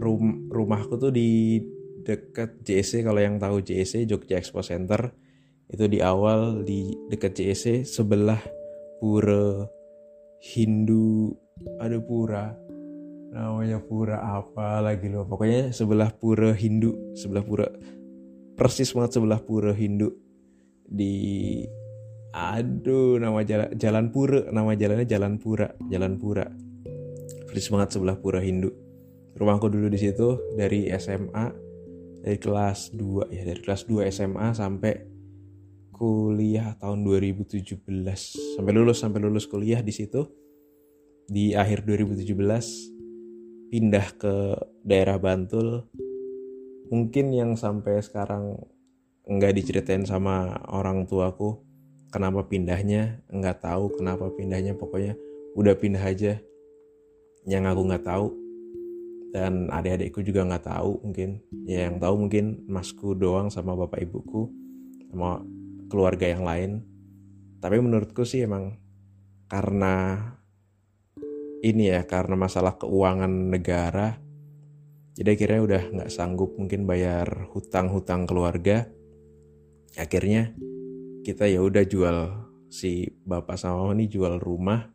rum 0.00 0.48
rumahku 0.50 0.98
tuh 0.98 1.12
di 1.14 1.60
dekat 2.02 2.60
JSC 2.66 3.06
kalau 3.06 3.22
yang 3.22 3.38
tahu 3.38 3.62
JSC 3.62 4.04
Jogja 4.04 4.42
Expo 4.42 4.60
Center 4.60 5.14
itu 5.70 5.88
di 5.88 6.02
awal 6.04 6.66
di 6.66 6.92
dekat 7.08 7.38
JSC 7.38 7.86
sebelah 7.86 8.40
pura 9.02 9.66
Hindu 10.38 11.34
ada 11.82 11.98
pura 11.98 12.54
namanya 13.34 13.82
pura 13.82 14.22
apa 14.22 14.78
lagi 14.78 15.10
loh 15.10 15.26
pokoknya 15.26 15.74
sebelah 15.74 16.14
pura 16.14 16.54
Hindu 16.54 17.18
sebelah 17.18 17.42
pura 17.42 17.66
persis 18.62 18.92
banget 18.92 19.18
sebelah 19.18 19.40
pura 19.42 19.72
Hindu. 19.74 20.12
Di 20.86 21.14
aduh 22.32 23.20
nama 23.20 23.44
jalan 23.44 23.76
jalan 23.76 24.08
pura 24.08 24.48
nama 24.54 24.72
jalannya 24.72 25.02
jalan 25.08 25.34
pura 25.42 25.72
jalan 25.90 26.14
pura. 26.20 26.46
Persis 27.48 27.68
banget 27.72 27.98
sebelah 27.98 28.16
pura 28.22 28.38
Hindu. 28.38 28.70
Rumahku 29.34 29.66
dulu 29.72 29.88
di 29.88 29.98
situ 29.98 30.54
dari 30.54 30.92
SMA 30.94 31.46
dari 32.22 32.38
kelas 32.38 32.94
2 32.94 33.34
ya 33.34 33.42
dari 33.42 33.58
kelas 33.58 33.82
2 33.88 34.06
SMA 34.14 34.48
sampai 34.54 34.94
kuliah 36.02 36.74
tahun 36.82 37.06
2017 37.06 37.78
sampai 38.58 38.72
lulus 38.74 38.98
sampai 38.98 39.22
lulus 39.22 39.46
kuliah 39.46 39.78
di 39.86 39.94
situ. 39.94 40.26
Di 41.30 41.54
akhir 41.54 41.86
2017 41.86 42.26
pindah 43.70 44.06
ke 44.18 44.34
daerah 44.82 45.22
Bantul. 45.22 45.86
Mungkin 46.90 47.30
yang 47.30 47.54
sampai 47.54 48.02
sekarang 48.02 48.58
nggak 49.30 49.54
diceritain 49.54 50.02
sama 50.02 50.58
orang 50.74 51.06
tuaku 51.06 51.62
kenapa 52.10 52.50
pindahnya 52.50 53.22
nggak 53.30 53.62
tahu 53.62 53.94
kenapa 53.94 54.26
pindahnya 54.34 54.74
pokoknya 54.74 55.14
udah 55.54 55.74
pindah 55.78 56.02
aja. 56.02 56.42
Yang 57.46 57.62
aku 57.70 57.82
nggak 57.86 58.04
tahu 58.10 58.26
dan 59.30 59.70
adik-adikku 59.70 60.18
juga 60.26 60.50
nggak 60.50 60.66
tahu 60.66 60.98
mungkin. 61.06 61.38
Ya 61.62 61.86
yang 61.86 62.02
tahu 62.02 62.26
mungkin 62.26 62.66
masku 62.66 63.14
doang 63.14 63.54
sama 63.54 63.78
bapak 63.78 64.02
ibuku 64.02 64.50
sama 65.14 65.46
keluarga 65.92 66.24
yang 66.24 66.48
lain. 66.48 66.80
Tapi 67.60 67.76
menurutku 67.76 68.24
sih 68.24 68.48
emang 68.48 68.80
karena 69.52 70.16
ini 71.60 71.92
ya 71.92 72.08
karena 72.08 72.34
masalah 72.34 72.80
keuangan 72.80 73.52
negara 73.52 74.22
jadi 75.12 75.36
akhirnya 75.36 75.60
udah 75.60 75.82
nggak 75.92 76.12
sanggup 76.12 76.56
mungkin 76.56 76.88
bayar 76.88 77.52
hutang-hutang 77.52 78.24
keluarga. 78.24 78.88
Akhirnya 79.92 80.56
kita 81.20 81.44
ya 81.52 81.60
udah 81.60 81.84
jual 81.84 82.48
si 82.72 83.12
bapak 83.28 83.60
sama 83.60 83.92
ini 83.92 84.08
jual 84.08 84.40
rumah 84.40 84.88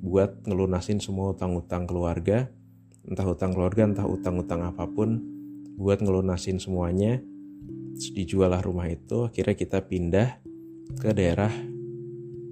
buat 0.00 0.48
ngelunasin 0.48 1.04
semua 1.04 1.36
hutang-hutang 1.36 1.84
keluarga. 1.84 2.48
Entah 3.04 3.28
hutang 3.28 3.52
keluarga 3.52 3.84
entah 3.84 4.08
hutang-hutang 4.08 4.64
apa 4.64 4.88
pun 4.88 5.20
buat 5.76 6.00
ngelunasin 6.00 6.56
semuanya 6.56 7.20
dijual 7.94 8.52
lah 8.52 8.62
rumah 8.64 8.88
itu 8.88 9.28
akhirnya 9.28 9.56
kita 9.56 9.84
pindah 9.84 10.40
ke 10.98 11.10
daerah 11.12 11.52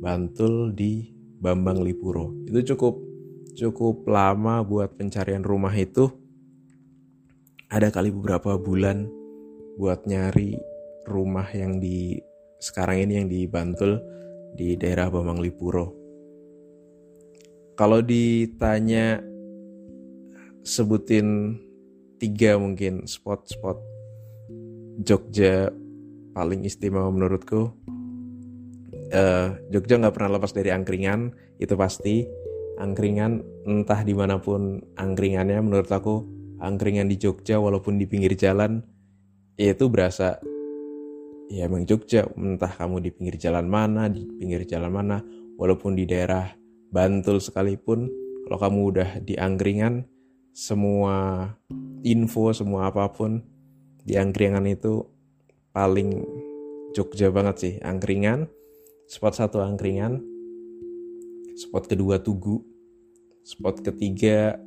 Bantul 0.01 0.73
di 0.73 1.13
Bambang 1.41 1.85
Lipuro 1.85 2.33
itu 2.49 2.75
cukup 2.75 3.01
cukup 3.57 4.09
lama 4.09 4.65
buat 4.65 4.97
pencarian 4.97 5.45
rumah 5.45 5.73
itu 5.77 6.09
ada 7.71 7.93
kali 7.93 8.11
beberapa 8.11 8.59
bulan 8.59 9.07
buat 9.79 10.05
nyari 10.05 10.59
rumah 11.07 11.47
yang 11.55 11.79
di 11.79 12.19
sekarang 12.61 13.09
ini 13.09 13.13
yang 13.23 13.29
di 13.31 13.49
Bantul 13.49 14.03
di 14.55 14.77
daerah 14.77 15.09
Bambang 15.09 15.41
Lipuro. 15.41 15.97
Kalau 17.79 18.05
ditanya 18.05 19.25
sebutin 20.61 21.57
tiga 22.21 22.61
mungkin 22.61 23.09
spot-spot 23.09 23.81
Jogja 24.99 25.71
paling 26.35 26.67
istimewa 26.67 27.11
menurutku. 27.15 27.71
Uh, 29.11 29.59
Jogja 29.71 29.99
nggak 29.99 30.15
pernah 30.15 30.39
lepas 30.39 30.55
dari 30.55 30.71
angkringan 30.71 31.35
itu 31.59 31.75
pasti 31.75 32.27
angkringan 32.81 33.43
entah 33.69 34.01
di 34.07 34.15
mana 34.17 34.41
pun 34.41 34.81
angkringannya 34.97 35.61
menurut 35.61 35.91
aku 35.91 36.25
angkringan 36.63 37.11
di 37.11 37.21
Jogja 37.21 37.59
walaupun 37.59 37.99
di 38.01 38.07
pinggir 38.07 38.39
jalan 38.39 38.81
itu 39.59 39.91
berasa 39.93 40.41
ya 41.51 41.67
emang 41.67 41.85
Jogja 41.85 42.25
entah 42.39 42.71
kamu 42.71 43.03
di 43.03 43.11
pinggir 43.11 43.37
jalan 43.37 43.67
mana 43.67 44.07
di 44.07 44.25
pinggir 44.25 44.65
jalan 44.65 44.89
mana 44.89 45.19
walaupun 45.59 45.99
di 45.99 46.07
daerah 46.07 46.49
Bantul 46.91 47.39
sekalipun 47.39 48.11
kalau 48.47 48.59
kamu 48.59 48.81
udah 48.95 49.11
di 49.23 49.39
angkringan 49.39 50.07
semua 50.51 51.47
info 52.03 52.51
semua 52.51 52.91
apa 52.91 53.07
pun 53.11 53.43
di 54.05 54.17
angkringan 54.17 54.65
itu 54.67 55.05
paling 55.71 56.25
Jogja 56.91 57.31
banget 57.31 57.57
sih 57.59 57.75
angkringan. 57.79 58.51
Spot 59.07 59.35
satu 59.35 59.63
angkringan. 59.63 60.19
Spot 61.55 61.85
kedua 61.87 62.19
Tugu. 62.19 62.63
Spot 63.47 63.79
ketiga 63.79 64.59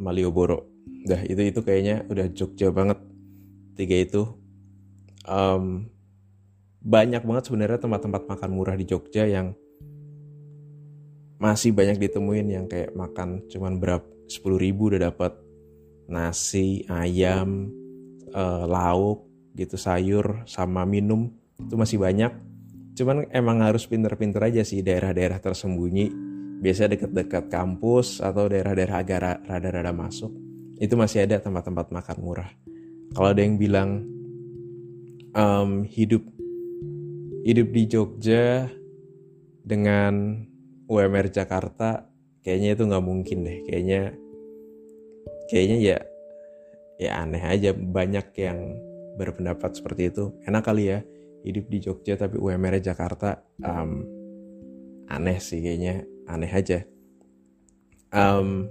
Malioboro. 0.00 0.68
Dah 1.04 1.20
itu 1.20 1.40
itu 1.44 1.60
kayaknya 1.60 2.08
udah 2.08 2.26
Jogja 2.32 2.72
banget. 2.72 2.96
Tiga 3.76 3.96
itu 4.00 4.22
um, 5.28 5.90
banyak 6.84 7.20
banget 7.24 7.44
sebenarnya 7.48 7.80
tempat-tempat 7.80 8.22
makan 8.28 8.50
murah 8.52 8.76
di 8.76 8.84
Jogja 8.88 9.28
yang 9.28 9.52
masih 11.40 11.76
banyak 11.76 12.00
ditemuin 12.00 12.46
yang 12.48 12.64
kayak 12.70 12.94
makan 12.96 13.44
cuman 13.52 13.76
berapa 13.76 14.06
sepuluh 14.30 14.56
ribu 14.56 14.88
udah 14.88 15.12
dapat 15.12 15.36
nasi 16.08 16.86
ayam 16.88 17.68
uh, 18.34 18.66
lauk 18.66 19.30
gitu 19.54 19.78
sayur 19.78 20.42
sama 20.44 20.82
minum 20.82 21.30
itu 21.56 21.78
masih 21.78 22.02
banyak. 22.02 22.34
Cuman 22.94 23.26
emang 23.30 23.62
harus 23.62 23.86
pinter-pinter 23.86 24.42
aja 24.42 24.62
sih 24.66 24.82
daerah-daerah 24.82 25.38
tersembunyi. 25.38 26.10
Biasa 26.58 26.90
dekat-dekat 26.90 27.50
kampus 27.50 28.22
atau 28.22 28.46
daerah-daerah 28.50 28.96
agak 29.02 29.18
rada-rada 29.46 29.92
masuk 29.94 30.32
itu 30.78 30.94
masih 30.98 31.26
ada 31.26 31.38
tempat-tempat 31.38 31.90
makan 31.94 32.16
murah. 32.22 32.50
Kalau 33.14 33.30
ada 33.30 33.42
yang 33.42 33.58
bilang 33.60 34.02
um, 35.34 35.86
hidup 35.86 36.22
hidup 37.44 37.68
di 37.70 37.82
Jogja 37.86 38.66
dengan 39.62 40.42
UMR 40.88 41.28
Jakarta 41.30 42.08
kayaknya 42.42 42.74
itu 42.74 42.82
nggak 42.88 43.04
mungkin 43.04 43.38
deh. 43.44 43.58
Kayaknya 43.68 44.02
kayaknya 45.52 45.76
ya 45.78 45.98
ya 47.00 47.22
aneh 47.22 47.42
aja 47.42 47.70
banyak 47.74 48.26
yang 48.38 48.58
berpendapat 49.18 49.78
seperti 49.78 50.10
itu. 50.10 50.34
Enak 50.46 50.62
kali 50.66 50.90
ya 50.90 50.98
hidup 51.44 51.68
di 51.68 51.78
Jogja 51.82 52.16
tapi 52.16 52.40
UMR 52.40 52.80
Jakarta 52.80 53.44
um, 53.60 54.02
aneh 55.08 55.38
sih 55.38 55.60
kayaknya 55.60 56.06
aneh 56.26 56.50
aja. 56.50 56.82
Um, 58.14 58.70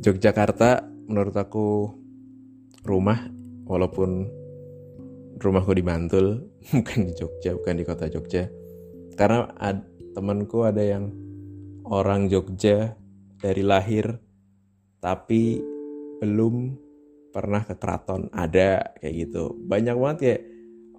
Yogyakarta 0.00 0.88
menurut 1.12 1.36
aku 1.36 1.92
rumah 2.88 3.28
walaupun 3.68 4.32
rumahku 5.36 5.76
di 5.76 5.84
Bantul 5.84 6.48
bukan 6.72 6.98
di 7.04 7.12
Jogja 7.12 7.52
bukan 7.52 7.74
di 7.76 7.84
kota 7.84 8.08
Jogja. 8.08 8.48
Karena 9.14 9.44
ad, 9.60 9.84
temanku 10.16 10.64
ada 10.64 10.80
yang 10.80 11.12
orang 11.84 12.32
Jogja 12.32 12.96
dari 13.36 13.60
lahir 13.60 14.16
tapi 15.00 15.60
belum 16.20 16.76
pernah 17.30 17.62
ke 17.64 17.74
keraton 17.78 18.28
ada 18.34 18.94
kayak 18.98 19.14
gitu. 19.26 19.54
Banyak 19.56 19.96
banget 19.96 20.18
ya 20.22 20.36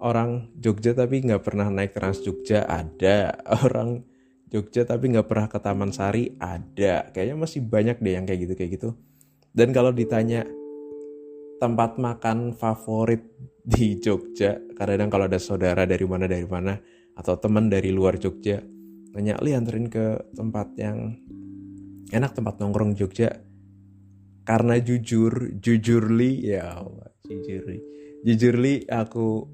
orang 0.02 0.50
Jogja 0.58 0.98
tapi 0.98 1.22
nggak 1.22 1.44
pernah 1.46 1.68
naik 1.70 1.94
Trans 1.94 2.20
Jogja 2.24 2.66
ada. 2.66 3.36
Orang 3.66 4.04
Jogja 4.52 4.84
tapi 4.84 5.14
nggak 5.14 5.28
pernah 5.30 5.48
ke 5.48 5.60
Taman 5.62 5.92
Sari 5.94 6.36
ada. 6.42 7.08
Kayaknya 7.14 7.36
masih 7.38 7.62
banyak 7.64 7.98
deh 8.02 8.14
yang 8.18 8.26
kayak 8.26 8.40
gitu 8.50 8.54
kayak 8.58 8.72
gitu. 8.76 8.90
Dan 9.52 9.72
kalau 9.72 9.92
ditanya 9.92 10.44
tempat 11.62 12.02
makan 12.02 12.58
favorit 12.58 13.22
di 13.62 14.02
Jogja 14.02 14.58
kadang-kadang 14.74 15.10
kalau 15.14 15.26
ada 15.30 15.38
saudara 15.38 15.86
dari 15.86 16.02
mana 16.10 16.26
dari 16.26 16.48
mana 16.50 16.74
atau 17.14 17.38
teman 17.38 17.70
dari 17.70 17.94
luar 17.94 18.18
Jogja 18.18 18.58
nanya 19.14 19.38
li 19.46 19.54
anterin 19.54 19.86
ke 19.86 20.34
tempat 20.34 20.74
yang 20.82 21.14
enak 22.10 22.34
tempat 22.34 22.58
nongkrong 22.58 22.98
Jogja 22.98 23.30
karena 24.42 24.78
jujur 24.82 25.58
jujur 25.62 26.10
li 26.10 26.50
ya 26.50 26.82
Allah 26.82 27.10
jujur 27.26 27.62
li 27.70 27.80
jujur 28.26 28.56
li 28.58 28.86
aku 28.86 29.46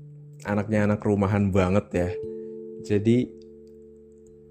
anaknya 0.44 0.86
anak 0.92 1.02
rumahan 1.02 1.50
banget 1.50 1.86
ya. 1.96 2.10
Jadi 2.86 3.26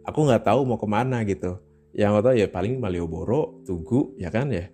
aku 0.03 0.19
nggak 0.27 0.45
tahu 0.45 0.67
mau 0.67 0.81
ke 0.81 0.89
mana 0.89 1.23
gitu. 1.23 1.61
Yang 1.97 2.11
aku 2.13 2.21
tahu 2.29 2.35
ya 2.37 2.49
paling 2.51 2.75
Malioboro 2.81 3.63
Tugu 3.63 4.17
ya 4.19 4.33
kan 4.33 4.51
ya. 4.51 4.67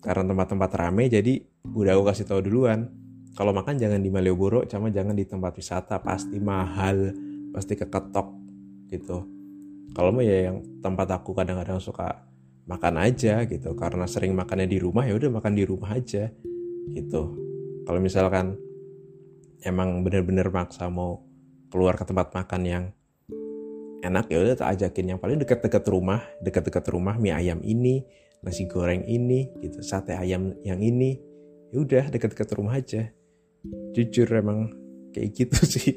Karena 0.00 0.32
tempat-tempat 0.32 0.70
rame 0.76 1.12
jadi 1.12 1.40
udah 1.76 1.92
aku 1.94 2.04
kasih 2.10 2.26
tahu 2.26 2.40
duluan. 2.44 2.88
Kalau 3.36 3.54
makan 3.54 3.78
jangan 3.78 4.00
di 4.02 4.10
Malioboro 4.10 4.66
cuma 4.66 4.90
jangan 4.90 5.14
di 5.14 5.24
tempat 5.28 5.54
wisata. 5.54 6.00
Pasti 6.02 6.40
mahal 6.42 7.14
pasti 7.54 7.78
keketok 7.78 8.28
gitu. 8.90 9.18
Kalau 9.90 10.10
mau 10.14 10.22
ya 10.22 10.50
yang 10.50 10.62
tempat 10.84 11.08
aku 11.10 11.34
kadang-kadang 11.34 11.82
suka 11.82 12.29
makan 12.70 12.94
aja 13.02 13.42
gitu. 13.50 13.74
Karena 13.74 14.06
sering 14.06 14.32
makannya 14.38 14.70
di 14.70 14.78
rumah 14.78 15.02
ya 15.02 15.18
udah 15.18 15.30
makan 15.34 15.52
di 15.58 15.66
rumah 15.66 15.98
aja 15.98 16.30
gitu. 16.94 17.22
Kalau 17.82 17.98
misalkan 17.98 18.54
emang 19.66 20.06
bener-bener 20.06 20.46
maksa 20.54 20.86
mau 20.86 21.26
keluar 21.74 21.98
ke 21.98 22.06
tempat 22.06 22.30
makan 22.30 22.62
yang 22.62 22.84
enak 24.06 24.30
ya 24.30 24.38
udah 24.38 24.54
tak 24.54 24.78
ajakin. 24.78 25.16
Yang 25.16 25.18
paling 25.18 25.38
dekat-dekat 25.42 25.84
rumah 25.90 26.22
dekat-dekat 26.38 26.84
rumah 26.94 27.18
mie 27.18 27.34
ayam 27.34 27.58
ini 27.66 28.06
nasi 28.40 28.64
goreng 28.70 29.04
ini 29.04 29.52
gitu 29.60 29.84
sate 29.84 30.16
ayam 30.16 30.56
yang 30.64 30.80
ini 30.80 31.20
ya 31.74 31.82
udah 31.82 32.04
deket-deket 32.08 32.48
rumah 32.54 32.78
aja. 32.78 33.10
Jujur 33.92 34.30
emang 34.30 34.70
kayak 35.10 35.34
gitu 35.34 35.58
sih. 35.74 35.96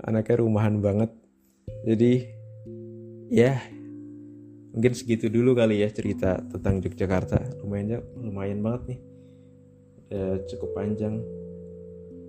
Anaknya 0.00 0.40
rumahan 0.40 0.80
banget. 0.80 1.10
Jadi 1.84 2.26
ya 3.28 3.60
mungkin 4.78 4.94
segitu 4.94 5.26
dulu 5.26 5.58
kali 5.58 5.82
ya 5.82 5.90
cerita 5.90 6.38
tentang 6.38 6.78
Yogyakarta. 6.78 7.58
Lumayan 7.66 7.98
lumayan 8.14 8.62
banget 8.62 8.94
nih. 8.94 9.00
Udah 10.06 10.38
cukup 10.46 10.70
panjang 10.78 11.18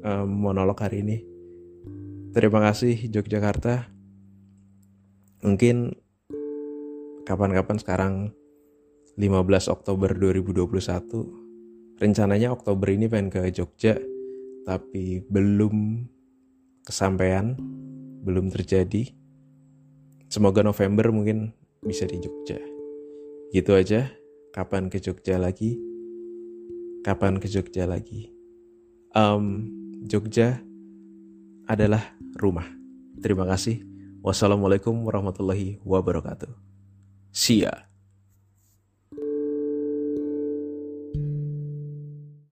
um, 0.02 0.26
monolog 0.26 0.82
hari 0.82 1.06
ini. 1.06 1.22
Terima 2.34 2.58
kasih 2.66 3.06
Yogyakarta. 3.06 3.94
Mungkin 5.46 5.94
kapan-kapan 7.22 7.78
sekarang 7.78 8.14
15 9.14 9.70
Oktober 9.70 10.18
2021 10.18 12.02
rencananya 12.02 12.50
Oktober 12.50 12.90
ini 12.90 13.06
pengen 13.06 13.30
ke 13.30 13.46
Jogja 13.54 13.94
tapi 14.66 15.22
belum 15.30 16.02
kesampaian 16.82 17.54
belum 18.26 18.50
terjadi. 18.50 19.14
Semoga 20.34 20.66
November 20.66 21.14
mungkin 21.14 21.59
bisa 21.84 22.06
di 22.06 22.20
Jogja. 22.22 22.60
Gitu 23.52 23.72
aja. 23.74 24.12
Kapan 24.50 24.90
ke 24.90 24.98
Jogja 24.98 25.38
lagi? 25.38 25.78
Kapan 27.06 27.38
ke 27.38 27.48
Jogja 27.50 27.86
lagi? 27.86 28.34
Um, 29.14 29.70
Jogja 30.06 30.62
adalah 31.70 32.14
rumah. 32.38 32.66
Terima 33.22 33.46
kasih. 33.46 33.84
Wassalamualaikum 34.20 34.94
warahmatullahi 35.06 35.80
wabarakatuh. 35.86 36.52
See 37.30 37.64
ya 37.64 37.89